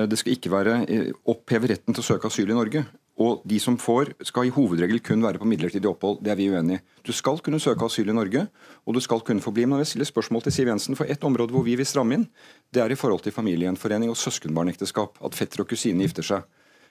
det 0.08 0.18
skal 0.20 0.37
ikke 0.37 0.52
være 0.52 0.80
uh, 0.87 1.12
oppheve 1.32 1.70
retten 1.75 1.96
til 1.96 2.04
å 2.04 2.08
søke 2.12 2.30
asyl 2.30 2.49
i 2.49 2.56
Norge. 2.56 2.87
Og 3.21 3.43
de 3.45 3.59
som 3.61 3.77
får, 3.77 4.15
skal 4.25 4.49
i 4.49 4.53
hovedregel 4.55 5.03
kun 5.05 5.21
være 5.21 5.41
på 5.43 5.49
midlertidig 5.49 5.89
opphold. 5.91 6.23
Det 6.25 6.33
er 6.33 6.39
vi 6.39 6.49
uenig 6.49 6.79
i. 6.79 6.83
Du 7.05 7.12
skal 7.12 7.41
kunne 7.45 7.61
søke 7.61 7.85
asyl 7.85 8.09
i 8.09 8.17
Norge, 8.17 8.47
og 8.89 8.97
du 8.97 9.00
skal 9.05 9.21
kunne 9.27 9.45
få 9.45 9.53
bli. 9.53 9.67
Men 9.69 9.83
jeg 9.83 9.91
stiller 9.93 10.09
spørsmål 10.09 10.47
til 10.47 10.55
Siv 10.57 10.71
Jensen, 10.73 10.97
for 10.97 11.11
ett 11.11 11.27
område 11.29 11.53
hvor 11.53 11.67
vi 11.67 11.77
vil 11.77 11.89
stramme 11.89 12.17
inn, 12.17 12.25
det 12.73 12.81
er 12.81 12.95
i 12.95 12.97
forhold 12.97 13.21
til 13.27 13.37
familiegjenforening 13.37 14.12
og 14.12 14.17
søskenbarnekteskap. 14.17 15.21
At 15.21 15.37
fetter 15.37 15.65
og 15.65 15.69
kusine 15.69 16.07
gifter 16.07 16.25
seg. 16.31 16.49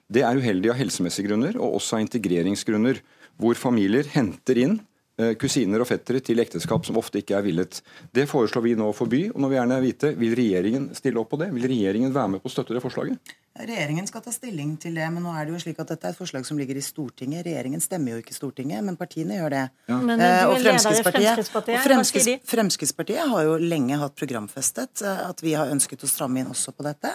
Det 0.10 0.22
er 0.26 0.38
uheldig 0.38 0.72
av 0.74 0.78
helsemessige 0.78 1.32
grunner, 1.32 1.58
og 1.58 1.80
også 1.80 1.98
av 1.98 2.06
integreringsgrunner. 2.06 3.02
Hvor 3.42 3.58
familier 3.58 4.06
henter 4.14 4.62
inn 4.62 4.78
eh, 5.18 5.34
kusiner 5.40 5.82
og 5.82 5.90
fettere 5.90 6.22
til 6.22 6.42
ekteskap 6.46 6.86
som 6.86 6.98
ofte 7.02 7.24
ikke 7.24 7.40
er 7.40 7.46
villet. 7.46 7.82
Det 8.14 8.30
foreslår 8.30 8.68
vi 8.68 8.78
nå 8.78 8.90
å 8.90 8.96
forby. 8.98 9.28
og 9.34 9.42
nå 9.42 9.50
vil 9.50 9.62
gjerne 9.64 9.82
vite, 9.82 10.14
Vil 10.14 10.38
regjeringen 10.38 10.90
stille 10.94 11.22
opp 11.22 11.34
på 11.34 11.42
det? 11.42 11.50
Vil 11.58 11.70
regjeringen 11.74 12.14
være 12.14 12.36
med 12.36 12.44
på 12.44 12.50
å 12.50 12.54
støtte 12.54 12.78
det 12.78 12.86
forslaget? 12.86 13.18
Regjeringen 13.60 14.08
skal 14.08 14.22
ta 14.24 14.32
stilling 14.32 14.75
til 14.80 14.96
det, 14.96 15.06
men 15.12 15.25
nå 15.25 15.34
er 15.36 15.48
det 15.48 15.51
jo 15.51 15.60
slik 15.60 15.80
at 15.84 15.89
dette 15.92 16.08
er 16.08 16.13
et 16.13 16.20
forslag 16.20 16.46
som 16.48 16.60
ligger 16.60 16.78
i 16.80 16.84
Stortinget. 16.84 17.44
Regjeringen 17.44 17.82
stemmer 17.84 18.13
jo 18.13 18.22
ikke 18.22 18.32
i 18.32 18.38
Stortinget, 18.38 18.86
men 18.88 18.96
partiene 19.00 19.36
gjør 19.36 19.51
det. 19.51 19.63
Ja. 19.92 19.98
Men 20.00 20.24
eh, 20.24 20.44
og 20.48 20.56
Fremskrittspartiet, 20.63 21.42
og 21.44 21.84
Fremskritts, 21.84 22.48
Fremskrittspartiet 22.48 23.34
har 23.34 23.46
jo 23.50 23.58
lenge 23.60 24.00
hatt 24.00 24.16
programfestet 24.20 25.04
eh, 25.04 25.22
at 25.28 25.44
vi 25.44 25.58
har 25.60 25.74
ønsket 25.74 26.08
å 26.08 26.12
stramme 26.12 26.39
inn 26.39 26.51
også 26.54 26.72
på 26.78 26.88
dette. 26.88 27.12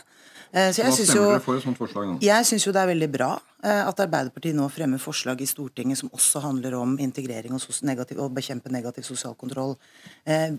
Eh, 0.52 0.68
så 0.68 0.84
jeg 0.84 0.98
syns 1.00 1.14
jo, 1.16 1.24
jo, 1.24 2.76
det 2.76 2.84
er 2.84 2.92
veldig 2.92 3.12
bra 3.16 3.32
at 3.64 4.00
Arbeiderpartiet 4.04 4.52
nå 4.52 4.66
fremmer 4.68 5.00
forslag 5.00 5.40
i 5.40 5.46
Stortinget 5.48 5.96
som 5.96 6.10
også 6.12 6.42
handler 6.44 6.74
om 6.76 6.98
integrering 7.00 7.54
og, 7.56 7.62
negativ, 7.88 8.18
og 8.20 8.34
bekjempe 8.36 8.68
negativ 8.68 9.06
sosial 9.08 9.32
kontroll. 9.40 9.72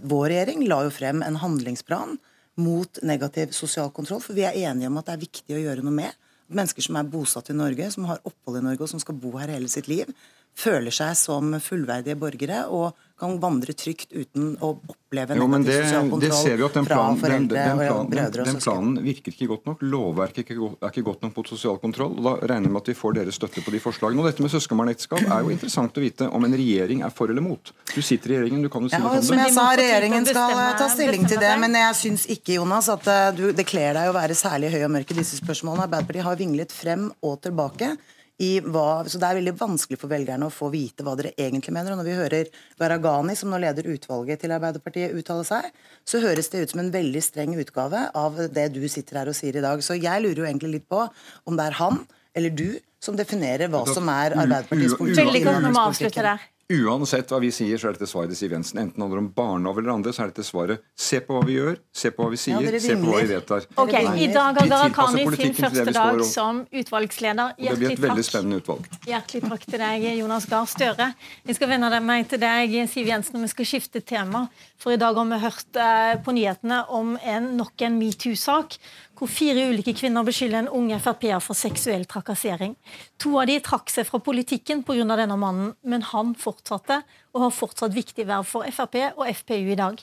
Vår 0.02 0.26
regjering 0.32 0.64
la 0.66 0.80
jo 0.88 0.90
frem 0.90 1.22
en 1.22 1.38
handlingsplan 1.38 2.18
mot 2.62 3.02
negativ 3.04 3.52
sosial 3.56 3.92
kontroll. 3.96 4.22
For 4.24 4.38
vi 4.38 4.46
er 4.48 4.58
enige 4.70 4.92
om 4.92 5.00
at 5.02 5.10
det 5.10 5.16
er 5.16 5.26
viktig 5.26 5.58
å 5.58 5.64
gjøre 5.64 5.86
noe 5.86 5.96
med 5.96 6.22
mennesker 6.48 6.86
som 6.86 6.98
er 7.00 7.10
bosatt 7.10 7.50
i 7.50 7.58
Norge, 7.58 7.90
som 7.92 8.06
har 8.10 8.22
opphold 8.24 8.60
i 8.60 8.66
Norge 8.66 8.86
og 8.86 8.92
som 8.92 9.02
skal 9.02 9.18
bo 9.18 9.34
her 9.40 9.52
hele 9.54 9.70
sitt 9.72 9.90
liv, 9.90 10.12
føler 10.56 10.94
seg 10.94 11.18
som 11.20 11.56
fullverdige 11.62 12.16
borgere 12.20 12.66
og 12.72 12.96
kan 13.16 13.38
vandre 13.40 13.72
trygt 13.72 14.12
uten 14.12 14.58
å 14.60 14.74
oppleve 14.76 15.38
jo, 15.40 15.46
men 15.48 15.64
det, 15.64 15.76
sosial 15.86 16.10
kontroll 16.12 16.24
det 16.26 16.32
ser 16.36 16.58
vi 16.60 16.66
at 16.66 16.76
den 16.76 16.88
fra 16.88 16.98
planen, 16.98 17.20
foreldre 17.22 17.56
den, 17.56 17.70
den, 17.70 17.76
og 17.78 17.84
planen, 17.86 18.10
brødre 18.12 18.44
og 18.44 18.50
den, 18.50 18.58
planen 18.60 18.98
virker 19.06 19.36
ikke 19.36 19.48
godt 19.54 19.70
nok. 19.70 19.86
Lovverket 19.94 20.42
er 20.42 20.46
ikke, 20.58 20.72
er 20.76 20.92
ikke 20.92 21.04
godt 21.08 21.22
nok 21.24 21.38
mot 21.40 21.52
sosial 21.52 21.80
kontroll. 21.80 22.18
og 22.20 22.26
Da 22.28 22.34
regner 22.52 22.68
vi 22.68 22.74
med 22.76 22.82
at 22.82 22.90
vi 22.92 22.98
får 23.00 23.16
deres 23.22 23.40
støtte 23.40 23.64
på 23.64 23.72
de 23.72 23.80
forslagene. 23.84 24.20
Og 24.20 24.28
Dette 24.28 24.44
med 24.44 24.52
søskenbarnekteskap 24.52 25.24
er 25.24 25.46
jo 25.48 25.54
interessant 25.56 25.96
å 25.96 26.04
vite 26.04 26.28
om 26.28 26.48
en 26.48 26.58
regjering 26.60 27.06
er 27.08 27.14
for 27.16 27.32
eller 27.32 27.46
mot. 27.46 27.72
Du 27.94 28.02
sitter 28.02 28.34
i 28.34 28.42
regjeringen, 28.42 28.66
du 28.68 28.72
kan 28.74 28.84
jo 28.84 28.92
si 28.92 29.00
ja, 29.00 29.04
noe 29.06 29.22
om 29.22 29.28
Som 29.30 29.44
jeg 29.46 29.56
sa, 29.56 29.70
regjeringen 29.80 30.28
skal 30.28 30.60
ta 30.82 30.90
stilling 30.92 31.24
til 31.32 31.40
det. 31.40 31.54
Men 31.64 31.80
jeg 31.80 32.00
syns 32.02 32.28
ikke, 32.36 32.58
Jonas, 32.58 32.92
at 32.92 33.08
eh, 33.16 33.30
du, 33.38 33.46
det 33.56 33.68
kler 33.70 33.96
deg 33.96 34.12
å 34.12 34.18
være 34.18 34.36
særlig 34.36 34.74
høy 34.76 34.82
og 34.82 34.92
mørk 34.98 35.16
i 35.16 35.20
disse 35.22 35.40
spørsmålene. 35.40 35.88
Arbeiderpartiet 35.88 36.28
har 36.28 36.44
vinglet 36.44 36.76
frem 36.76 37.08
og 37.24 37.40
tilbake 37.48 37.94
hva, 38.36 39.06
så 39.08 39.20
Det 39.20 39.28
er 39.28 39.38
veldig 39.40 39.56
vanskelig 39.56 40.00
for 40.00 40.12
velgerne 40.12 40.48
å 40.50 40.52
få 40.52 40.68
vite 40.72 41.04
hva 41.04 41.16
dere 41.16 41.32
egentlig 41.40 41.72
mener. 41.72 41.92
og 41.94 42.02
Når 42.02 42.08
vi 42.10 42.18
hører 42.20 42.50
Gharahkhani, 42.80 43.36
som 43.36 43.50
nå 43.50 43.60
leder 43.64 43.88
utvalget 43.88 44.42
til 44.42 44.52
Arbeiderpartiet, 44.52 45.16
uttale 45.16 45.46
seg, 45.46 45.70
så 46.04 46.20
høres 46.20 46.50
det 46.50 46.66
ut 46.66 46.70
som 46.74 46.80
en 46.84 46.92
veldig 46.92 47.24
streng 47.24 47.56
utgave 47.56 48.10
av 48.14 48.36
det 48.52 48.74
du 48.74 48.84
sitter 48.88 49.22
her 49.22 49.32
og 49.32 49.36
sier 49.36 49.56
i 49.56 49.64
dag. 49.64 49.80
Så 49.80 49.96
jeg 49.96 50.22
lurer 50.22 50.44
jo 50.44 50.50
egentlig 50.50 50.74
litt 50.80 50.90
på 50.90 51.08
om 51.46 51.56
det 51.56 51.70
er 51.70 51.80
han 51.80 52.04
eller 52.36 52.52
du 52.52 52.80
som 53.00 53.16
definerer 53.16 53.72
hva 53.72 53.86
som 53.88 54.10
er 54.12 54.36
Arbeiderpartiets 54.36 54.98
politikk. 55.00 55.24
Veldig 55.24 55.44
godt 55.46 55.64
når 55.64 55.72
vi 55.72 55.84
avslutter 55.86 56.30
der. 56.34 56.46
Uansett 56.66 57.30
hva 57.30 57.38
vi 57.38 57.52
sier, 57.54 57.78
så 57.78 57.92
er 57.92 57.94
dette 57.94 58.08
svaret 58.10 58.32
til 58.34 58.40
Siv 58.40 58.54
Jensen. 58.56 58.80
Enten 58.82 59.04
handler 59.04 59.20
om 59.22 59.28
barnehage 59.36 59.84
eller 59.84 59.92
andre, 59.94 60.14
så 60.16 60.24
er 60.24 60.32
dette 60.32 60.46
svaret 60.48 60.82
se 60.98 61.20
på 61.22 61.36
hva 61.36 61.44
vi 61.46 61.60
gjør, 61.60 61.76
se 61.94 62.10
på 62.10 62.26
hva 62.26 62.32
vi 62.34 62.40
sier, 62.42 62.58
Ja, 62.58 62.80
se 62.82 62.96
på 62.98 63.12
hva 63.12 63.20
vi 63.22 63.28
vedtar. 63.30 63.68
Okay, 63.84 64.08
I 64.26 64.30
dag 64.34 64.58
har 64.58 64.72
Gharahkhani 64.72 65.28
sin 65.38 65.54
første 65.60 65.94
dag 65.94 66.24
som 66.26 66.64
utvalgsleder. 66.74 67.54
Og 67.54 67.62
det 67.62 67.70
blir 67.70 67.70
Hjertelig 67.70 68.00
et 68.00 68.04
veldig 68.08 68.26
takk. 68.26 68.30
spennende 68.32 68.60
utvalg. 68.64 68.90
Hjertelig 69.06 69.44
takk 69.46 69.68
til 69.70 69.84
deg, 69.86 70.08
Jonas 70.24 70.50
Gahr 70.50 70.66
Støre. 70.74 71.10
Jeg 71.46 71.60
skal 71.60 71.74
vende 71.76 72.02
meg 72.02 72.26
til 72.34 72.42
deg, 72.42 72.76
Siv 72.90 73.14
Jensen, 73.14 73.38
og 73.38 73.46
vi 73.46 73.54
skal 73.54 73.70
skifte 73.76 74.02
tema. 74.02 74.48
For 74.82 74.98
i 74.98 74.98
dag 74.98 75.22
har 75.22 75.30
vi 75.36 75.44
hørt 75.46 75.78
eh, 75.86 76.18
på 76.26 76.34
nyhetene 76.34 76.82
om 76.90 77.14
en, 77.22 77.52
nok 77.62 77.86
en 77.86 78.02
metoo-sak, 78.02 78.80
hvor 79.16 79.30
fire 79.32 79.70
ulike 79.72 79.94
kvinner 79.96 80.26
beskylder 80.28 80.64
en 80.64 80.72
ung 80.76 80.92
Frp-er 81.00 81.42
for 81.44 81.58
seksuell 81.58 82.06
trakassering. 82.10 82.76
To 83.24 83.38
av 83.40 83.48
de 83.50 83.58
trakk 83.64 83.92
seg 83.94 84.08
fra 84.10 84.20
politikken 84.20 84.84
pga. 84.84 85.06
denne 85.16 85.38
mannen, 85.38 85.74
men 85.84 86.02
han 86.02 86.36
fortsatte, 86.36 87.02
og 87.34 87.42
har 87.42 87.52
fortsatt 87.52 87.96
viktig 87.96 88.28
verv 88.28 88.46
for 88.46 88.64
Frp 88.64 88.96
og 89.16 89.28
FPU 89.28 89.72
i 89.72 89.80
dag. 89.80 90.02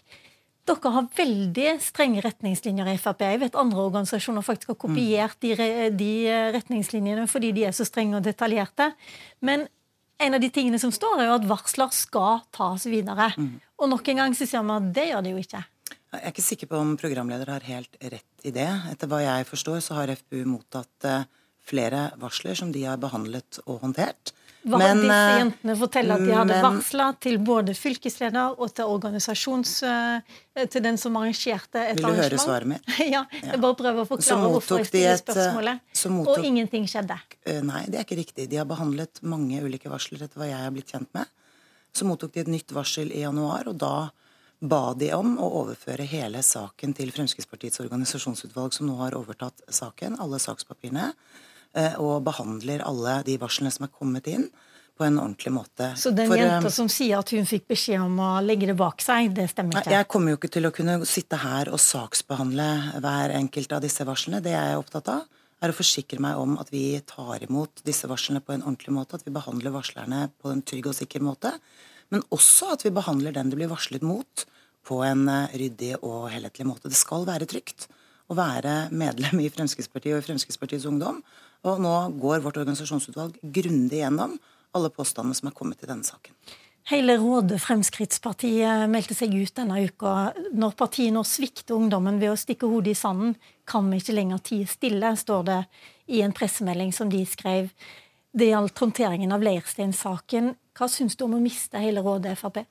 Dere 0.62 0.90
har 0.94 1.08
veldig 1.16 1.80
strenge 1.82 2.22
retningslinjer 2.22 2.92
i 2.92 2.98
Frp. 2.98 3.20
Jeg 3.20 3.40
vet 3.40 3.58
andre 3.58 3.82
organisasjoner 3.82 4.44
faktisk 4.46 4.68
har 4.68 4.78
kopiert 4.78 5.40
de, 5.42 5.56
de 5.90 6.12
retningslinjene 6.54 7.26
fordi 7.26 7.50
de 7.52 7.64
er 7.66 7.74
så 7.74 7.84
strenge 7.84 8.16
og 8.16 8.22
detaljerte. 8.22 8.92
Men 9.40 9.66
en 10.22 10.34
av 10.34 10.40
de 10.40 10.50
tingene 10.54 10.78
som 10.78 10.92
står, 10.94 11.18
er 11.18 11.30
jo 11.30 11.38
at 11.40 11.48
varsler 11.50 11.90
skal 11.90 12.44
tas 12.54 12.86
videre. 12.86 13.32
Og 13.82 13.90
nok 13.90 14.08
en 14.12 14.22
gang 14.22 14.36
så 14.38 14.46
sier 14.46 14.62
vi 14.62 14.76
at 14.76 14.90
det 14.94 15.08
gjør 15.10 15.24
det 15.26 15.34
jo 15.34 15.42
ikke. 15.42 15.62
Jeg 16.12 16.20
er 16.28 16.32
ikke 16.34 16.44
sikker 16.44 16.68
på 16.68 16.76
om 16.76 16.90
programleder 17.00 17.48
har 17.54 17.64
helt 17.64 17.96
rett 18.02 18.44
i 18.44 18.52
det. 18.52 18.68
Etter 18.92 19.08
hva 19.08 19.22
jeg 19.24 19.46
forstår, 19.48 19.80
så 19.80 19.96
har 19.96 20.12
FPU 20.12 20.42
mottatt 20.44 21.06
eh, 21.08 21.22
flere 21.64 22.10
varsler 22.20 22.58
som 22.58 22.72
de 22.74 22.82
har 22.84 23.00
behandlet 23.00 23.62
og 23.64 23.78
håndtert. 23.86 24.34
Hva 24.62 24.78
Men, 24.78 25.00
disse 25.00 25.16
eh, 25.16 25.38
jentene 25.40 25.74
forteller 25.80 26.20
at 26.20 26.26
de 26.28 26.34
hadde 26.36 26.52
men- 26.58 26.66
varsla 26.68 27.06
til 27.24 27.38
både 27.42 27.72
fylkesleder 27.74 28.60
og 28.60 28.74
til 28.76 28.92
organisasjons... 28.92 29.72
eh, 29.88 30.38
til 30.68 30.84
den 30.84 31.00
som 31.00 31.16
arrangerte 31.16 31.80
et 31.80 31.96
Vil 31.96 32.04
du 32.12 32.20
høre 32.20 32.38
svaret 32.38 32.68
mitt? 32.74 32.84
ja, 33.14 33.24
jeg 33.40 33.58
bare 33.64 33.78
prøver 33.80 34.04
å 34.04 34.08
forklare 34.12 34.50
hvorfor 34.52 34.82
jeg 34.84 34.90
stiller 34.92 35.16
spørsmålet. 35.24 35.80
så 35.96 36.12
mottok- 36.12 36.42
Og 36.44 36.44
ingenting 36.52 36.84
skjedde. 36.92 37.16
Nei, 37.64 37.86
det 37.88 38.02
er 38.02 38.04
ikke 38.04 38.20
riktig. 38.20 38.50
De 38.52 38.60
har 38.60 38.68
behandlet 38.68 39.22
mange 39.24 39.64
ulike 39.64 39.88
varsler 39.90 40.28
etter 40.28 40.38
hva 40.44 40.50
jeg 40.52 40.60
er 40.68 40.76
blitt 40.76 40.92
kjent 40.92 41.08
med. 41.16 41.24
Så 41.96 42.04
mottok 42.08 42.36
de 42.36 42.44
et 42.44 42.52
nytt 42.52 42.70
varsel 42.76 43.08
i 43.16 43.24
januar, 43.24 43.64
og 43.72 43.80
da 43.80 43.94
ba 44.62 44.92
de 44.94 45.10
om 45.16 45.34
å 45.42 45.48
overføre 45.62 46.06
hele 46.06 46.42
saken 46.46 46.94
til 46.94 47.10
Fremskrittspartiets 47.14 47.82
organisasjonsutvalg, 47.82 48.74
som 48.76 48.86
nå 48.86 48.94
har 49.00 49.16
overtatt 49.18 49.64
saken, 49.66 50.20
alle 50.22 50.38
sakspapirene, 50.42 51.12
eh, 51.74 51.98
og 51.98 52.22
behandler 52.26 52.84
alle 52.86 53.20
de 53.26 53.38
varslene 53.42 53.72
som 53.74 53.88
er 53.88 53.92
kommet 53.92 54.30
inn, 54.30 54.46
på 54.92 55.06
en 55.06 55.18
ordentlig 55.18 55.52
måte. 55.56 55.86
Så 55.96 56.12
den 56.14 56.28
For, 56.28 56.36
eh, 56.36 56.46
jenta 56.46 56.70
som 56.70 56.88
sier 56.88 57.18
at 57.18 57.30
hun 57.30 57.46
fikk 57.48 57.66
beskjed 57.66 58.00
om 58.04 58.18
å 58.20 58.44
legge 58.44 58.68
det 58.68 58.76
bak 58.76 59.00
seg, 59.00 59.34
det 59.34 59.48
stemmer 59.50 59.80
ikke? 59.80 59.90
Jeg 59.90 60.08
kommer 60.08 60.30
jo 60.30 60.36
ikke 60.36 60.52
til 60.52 60.68
å 60.68 60.72
kunne 60.72 60.98
sitte 61.08 61.38
her 61.40 61.72
og 61.72 61.80
saksbehandle 61.80 63.00
hver 63.00 63.32
enkelt 63.34 63.72
av 63.72 63.80
disse 63.80 64.04
varslene. 64.04 64.42
Det 64.42 64.52
jeg 64.52 64.74
er 64.74 64.76
opptatt 64.76 65.08
av, 65.08 65.24
er 65.62 65.72
å 65.72 65.78
forsikre 65.78 66.20
meg 66.20 66.36
om 66.36 66.58
at 66.58 66.70
vi 66.70 67.00
tar 67.06 67.42
imot 67.46 67.82
disse 67.86 68.06
varslene 68.10 68.42
på 68.44 68.52
en 68.52 68.62
ordentlig 68.62 68.94
måte, 68.94 69.14
at 69.14 69.24
vi 69.24 69.34
behandler 69.34 69.74
varslerne 69.74 70.30
på 70.42 70.52
en 70.52 70.62
trygg 70.62 70.86
og 70.86 70.94
sikker 70.94 71.22
måte, 71.24 71.54
men 72.12 72.24
også 72.34 72.74
at 72.76 72.84
vi 72.86 72.92
behandler 72.94 73.34
den 73.34 73.50
det 73.50 73.58
blir 73.58 73.72
varslet 73.72 74.04
mot, 74.04 74.46
på 74.86 74.98
en 75.06 75.28
eh, 75.30 75.52
ryddig 75.58 75.94
og 76.00 76.26
helhetlig 76.32 76.66
måte. 76.68 76.90
Det 76.90 76.98
skal 76.98 77.26
være 77.28 77.46
trygt 77.50 77.86
å 78.30 78.36
være 78.38 78.88
medlem 78.94 79.42
i 79.44 79.50
Fremskrittspartiet 79.52 80.16
og 80.16 80.22
i 80.22 80.26
Fremskrittspartiets 80.26 80.88
Ungdom. 80.90 81.22
Og 81.68 81.78
nå 81.82 81.94
går 82.18 82.42
vårt 82.42 82.58
organisasjonsutvalg 82.58 83.38
grundig 83.54 84.02
gjennom 84.02 84.34
alle 84.74 84.90
påstandene 84.90 85.38
som 85.38 85.50
er 85.50 85.56
kommet 85.56 85.82
i 85.84 85.88
denne 85.88 86.06
saken. 86.06 86.34
Hele 86.90 87.14
rådet 87.20 87.60
Fremskrittspartiet 87.62 88.90
meldte 88.90 89.14
seg 89.14 89.34
ut 89.36 89.54
denne 89.54 89.84
uka. 89.86 90.32
Når 90.50 90.74
partiet 90.78 91.14
nå 91.14 91.22
svikter 91.26 91.76
ungdommen 91.76 92.18
ved 92.18 92.32
å 92.32 92.38
stikke 92.40 92.66
hodet 92.66 92.96
i 92.96 92.98
sanden, 92.98 93.36
kan 93.68 93.86
vi 93.86 94.00
ikke 94.02 94.16
lenger 94.16 94.42
tie 94.42 94.66
stille, 94.66 95.12
står 95.14 95.44
det 95.46 95.60
i 96.10 96.24
en 96.26 96.34
pressemelding 96.34 96.90
som 96.96 97.12
de 97.12 97.22
skrev. 97.28 97.70
Det 98.34 98.50
gjaldt 98.50 98.82
håndteringen 98.82 99.34
av 99.36 99.44
Leirstein-saken. 99.46 100.56
Hva 100.78 100.88
syns 100.88 101.16
du 101.18 101.26
om 101.26 101.34
å 101.36 101.42
miste 101.42 101.80
hele 101.82 102.02
rådet 102.04 102.36
Frp? 102.40 102.62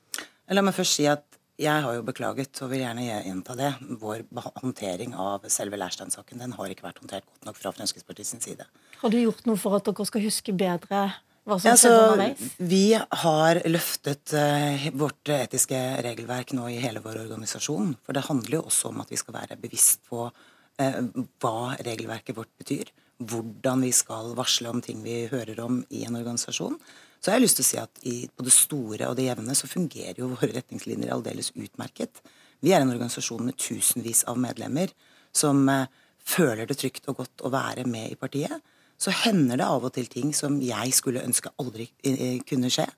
La 0.52 0.62
meg 0.64 0.74
først 0.76 0.98
si 0.98 1.06
at 1.10 1.24
jeg 1.62 1.82
har 1.84 1.94
jo 1.94 2.02
beklaget, 2.02 2.56
og 2.64 2.72
vil 2.72 2.80
gjerne 2.82 3.04
gjenta 3.06 3.54
det. 3.54 3.68
Vår 4.00 4.24
håndtering 4.62 5.12
av 5.14 5.44
selve 5.52 5.78
Leirstein-saken 5.78 6.40
den 6.42 6.54
har 6.56 6.72
ikke 6.72 6.86
vært 6.88 6.98
håndtert 7.02 7.26
godt 7.28 7.44
nok 7.46 7.58
fra 7.60 7.70
Fremskrittspartiets 7.76 8.34
side. 8.42 8.66
Har 9.02 9.12
du 9.12 9.18
gjort 9.20 9.44
noe 9.46 9.60
for 9.60 9.76
at 9.78 9.86
dere 9.86 10.06
skal 10.08 10.24
huske 10.24 10.54
bedre 10.56 11.02
hva 11.46 11.58
som 11.58 11.68
Ja, 11.70 11.76
skjedde 11.78 12.00
underveis? 12.08 12.56
vi 12.58 12.82
har 12.96 13.60
løftet 13.68 14.34
uh, 14.34 14.88
vårt 14.98 15.30
etiske 15.36 15.78
regelverk 16.06 16.52
nå 16.56 16.66
i 16.72 16.80
hele 16.82 17.02
vår 17.04 17.20
organisasjon. 17.26 17.94
For 18.02 18.16
det 18.16 18.26
handler 18.26 18.58
jo 18.58 18.64
også 18.72 18.90
om 18.90 19.04
at 19.04 19.10
vi 19.12 19.20
skal 19.20 19.36
være 19.38 19.60
bevisst 19.62 20.02
på 20.10 20.26
uh, 20.32 21.00
hva 21.42 21.54
regelverket 21.78 22.38
vårt 22.38 22.50
betyr. 22.58 22.90
Hvordan 23.22 23.86
vi 23.86 23.92
skal 23.94 24.34
varsle 24.38 24.72
om 24.72 24.82
ting 24.82 25.04
vi 25.04 25.26
hører 25.30 25.60
om 25.62 25.82
i 25.94 26.02
en 26.08 26.18
organisasjon. 26.18 26.80
Så 27.22 27.30
jeg 27.30 27.38
har 27.38 27.42
lyst 27.44 27.58
til 27.60 27.62
å 27.62 27.68
si 27.70 27.78
at 27.78 28.00
i, 28.10 28.14
på 28.34 28.42
det 28.42 28.52
store 28.52 29.06
og 29.08 29.14
det 29.18 29.28
jevne 29.28 29.54
så 29.54 29.68
fungerer 29.70 30.18
jo 30.18 30.32
våre 30.32 30.48
retningslinjer 30.56 31.12
aldeles 31.14 31.52
utmerket. 31.54 32.18
Vi 32.62 32.72
er 32.74 32.82
en 32.82 32.90
organisasjon 32.90 33.44
med 33.46 33.54
tusenvis 33.62 34.24
av 34.30 34.40
medlemmer 34.42 34.90
som 35.34 35.62
eh, 35.70 35.86
føler 36.18 36.66
det 36.66 36.80
trygt 36.82 37.06
og 37.12 37.20
godt 37.22 37.44
å 37.46 37.52
være 37.54 37.86
med 37.86 38.10
i 38.10 38.18
partiet. 38.18 38.58
Så 38.98 39.14
hender 39.22 39.58
det 39.62 39.66
av 39.66 39.86
og 39.86 39.94
til 39.94 40.06
ting 40.10 40.34
som 40.34 40.58
jeg 40.62 40.92
skulle 40.98 41.22
ønske 41.26 41.50
aldri 41.62 41.88
eh, 42.02 42.40
kunne 42.46 42.70
skje. 42.70 42.88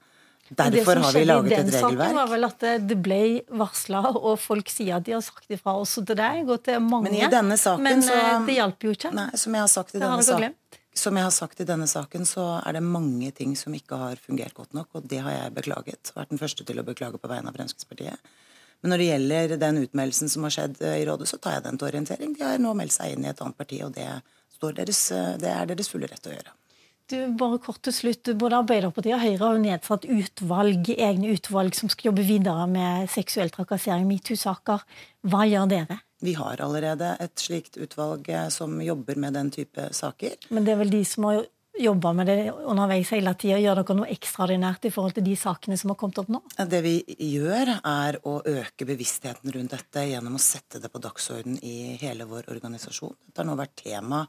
Derfor 0.57 0.99
har 1.01 1.13
vi 1.17 1.23
laget 1.25 1.53
et 1.57 1.71
regelverk. 1.73 1.73
Det 1.73 1.81
som 1.81 1.89
skjedde 1.89 1.95
i 1.95 2.01
den 2.01 2.01
saken, 2.05 2.17
var 2.19 2.27
vel 2.29 2.45
at 2.45 2.59
det- 2.61 2.89
det 2.89 2.99
ble 3.03 3.21
varsla, 3.61 4.03
og 4.17 4.39
folk 4.39 4.69
sier 4.69 4.97
at 4.97 5.05
de 5.05 5.13
har 5.13 5.23
sagt 5.25 5.49
ifra 5.49 5.73
også 5.81 6.05
til 6.07 6.17
deg 6.17 6.49
og 6.49 6.63
til 6.65 6.81
mange. 6.81 7.09
Men 7.09 7.15
i 7.15 7.29
denne 7.33 7.57
saken 7.61 7.83
Men 7.83 8.03
så 8.03 8.13
eh, 8.13 8.47
det 8.47 8.57
hjalp 8.57 8.79
jo 8.89 8.91
ikke. 8.93 9.13
Nei, 9.15 9.31
som 9.37 9.53
jeg 9.57 9.61
har 9.65 9.69
sagt 9.73 9.95
i 9.95 9.99
Det 9.99 10.03
har 10.09 10.17
denne 10.17 10.25
saken. 10.25 10.55
Som 10.95 11.17
jeg 11.19 11.27
har 11.27 11.35
sagt 11.35 11.61
i 11.61 11.67
denne 11.69 11.87
saken, 11.91 12.27
så 12.29 12.45
er 12.61 12.77
det 12.77 12.85
mange 12.87 13.31
ting 13.35 13.57
som 13.59 13.75
ikke 13.75 13.99
har 13.99 14.21
fungert 14.23 14.55
godt 14.55 14.75
nok, 14.77 14.89
og 14.95 15.07
det 15.11 15.21
har 15.27 15.35
jeg 15.35 15.55
beklaget. 15.57 16.13
Vært 16.15 16.31
den 16.31 16.41
første 16.41 16.67
til 16.67 16.81
å 16.81 16.87
beklage 16.87 17.21
på 17.21 17.31
vegne 17.31 17.51
av 17.51 17.59
Fremskrittspartiet. 17.59 18.35
Men 18.85 18.93
når 18.93 19.01
det 19.01 19.09
gjelder 19.09 19.55
den 19.61 19.81
utmeldelsen 19.81 20.31
som 20.31 20.45
har 20.47 20.53
skjedd 20.55 20.83
eh, 20.85 20.99
i 21.01 21.07
rådet, 21.09 21.31
så 21.31 21.39
tar 21.41 21.57
jeg 21.57 21.65
den 21.65 21.81
til 21.81 21.89
orientering. 21.89 22.35
De 22.37 22.45
har 22.45 22.61
nå 22.61 22.75
meldt 22.77 22.95
seg 22.95 23.15
inn 23.15 23.25
i 23.25 23.31
et 23.31 23.41
annet 23.41 23.57
parti, 23.57 23.81
og 23.87 23.95
det, 23.97 24.11
deres, 24.61 25.01
eh, 25.17 25.33
det 25.41 25.51
er 25.51 25.71
deres 25.71 25.89
fulle 25.91 26.11
rett 26.11 26.29
å 26.29 26.35
gjøre. 26.35 26.53
Du, 27.09 27.17
bare 27.37 27.61
kort 27.61 27.83
til 27.85 27.93
slutt. 27.93 28.31
Både 28.41 28.61
Arbeiderpartiet 28.63 29.17
og 29.17 29.21
Høyre 29.21 29.41
har 29.43 29.57
jo 29.57 29.65
nedsatt 29.65 30.07
utvalg, 30.09 30.89
egne 30.95 31.35
utvalg 31.35 31.77
som 31.77 31.91
skal 31.93 32.11
jobbe 32.11 32.25
videre 32.25 32.65
med 32.71 33.11
seksuell 33.13 33.53
trakassering, 33.53 34.07
metoo-saker. 34.09 34.85
Hva 35.29 35.43
gjør 35.49 35.69
dere? 35.73 35.99
Vi 36.25 36.33
har 36.39 36.61
allerede 36.65 37.17
et 37.21 37.37
slikt 37.37 37.77
utvalg 37.77 38.29
eh, 38.33 38.47
som 38.49 38.79
jobber 38.81 39.19
med 39.21 39.35
den 39.37 39.51
type 39.53 39.91
saker. 39.93 40.39
Men 40.57 40.65
det 40.65 40.73
er 40.73 40.81
vel 40.81 40.93
de 40.95 41.03
som 41.05 41.27
har 41.29 41.43
jobba 41.75 42.13
med 42.15 42.31
det 42.31 42.37
underveis 42.55 43.11
hele 43.13 43.35
tida. 43.37 43.59
Gjør 43.61 43.81
dere 43.83 43.97
noe 43.99 44.09
ekstraordinært 44.15 44.87
i 44.89 44.93
forhold 44.95 45.17
til 45.19 45.27
de 45.27 45.35
sakene 45.37 45.77
som 45.77 45.91
har 45.93 45.99
kommet 46.01 46.21
opp 46.23 46.31
nå? 46.33 46.41
Det 46.71 46.81
vi 46.87 46.95
gjør, 47.35 47.75
er 47.91 48.21
å 48.25 48.39
øke 48.41 48.89
bevisstheten 48.89 49.53
rundt 49.57 49.75
dette 49.75 50.07
gjennom 50.09 50.39
å 50.39 50.43
sette 50.43 50.81
det 50.81 50.93
på 50.93 51.03
dagsorden 51.03 51.59
i 51.61 51.99
hele 52.01 52.29
vår 52.31 52.49
organisasjon. 52.55 53.17
Det 53.27 53.43
har 53.43 53.51
nå 53.51 53.59
vært 53.61 53.77
tema 53.83 54.25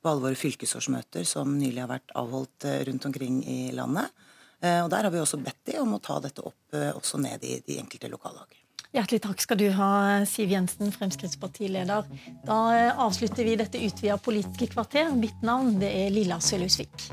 på 0.00 0.12
alle 0.12 0.28
våre 0.28 0.38
fylkesårsmøter 0.38 1.26
som 1.28 1.56
nylig 1.58 1.82
har 1.82 1.90
vært 1.96 2.14
avholdt 2.20 2.68
eh, 2.68 2.82
rundt 2.86 3.10
omkring 3.10 3.42
i 3.42 3.60
landet. 3.74 4.12
Eh, 4.60 4.84
Og 4.84 4.90
Der 4.92 5.08
har 5.08 5.10
vi 5.10 5.24
også 5.24 5.40
bedt 5.42 5.64
de 5.72 5.80
om 5.82 5.96
å 5.96 6.04
ta 6.04 6.20
dette 6.22 6.44
opp 6.44 6.78
også 6.94 7.18
ned 7.18 7.42
i 7.42 7.58
de 7.66 7.80
enkelte 7.80 8.12
lokallag. 8.12 8.54
Hjertelig 8.90 9.20
takk 9.22 9.42
skal 9.44 9.58
du 9.60 9.68
ha, 9.76 9.90
Siv 10.26 10.50
Jensen, 10.50 10.90
Fremskrittspartileder. 10.90 12.08
Da 12.46 12.56
eh, 12.74 13.02
avslutter 13.04 13.46
vi 13.46 13.54
dette 13.60 13.78
utvida 13.78 14.16
politiske 14.18 14.66
kvarter. 14.72 15.12
Mitt 15.14 15.44
navn 15.46 15.76
det 15.78 15.92
er 15.94 16.10
Lilla 16.10 16.40
Sølhusvik. 16.42 17.06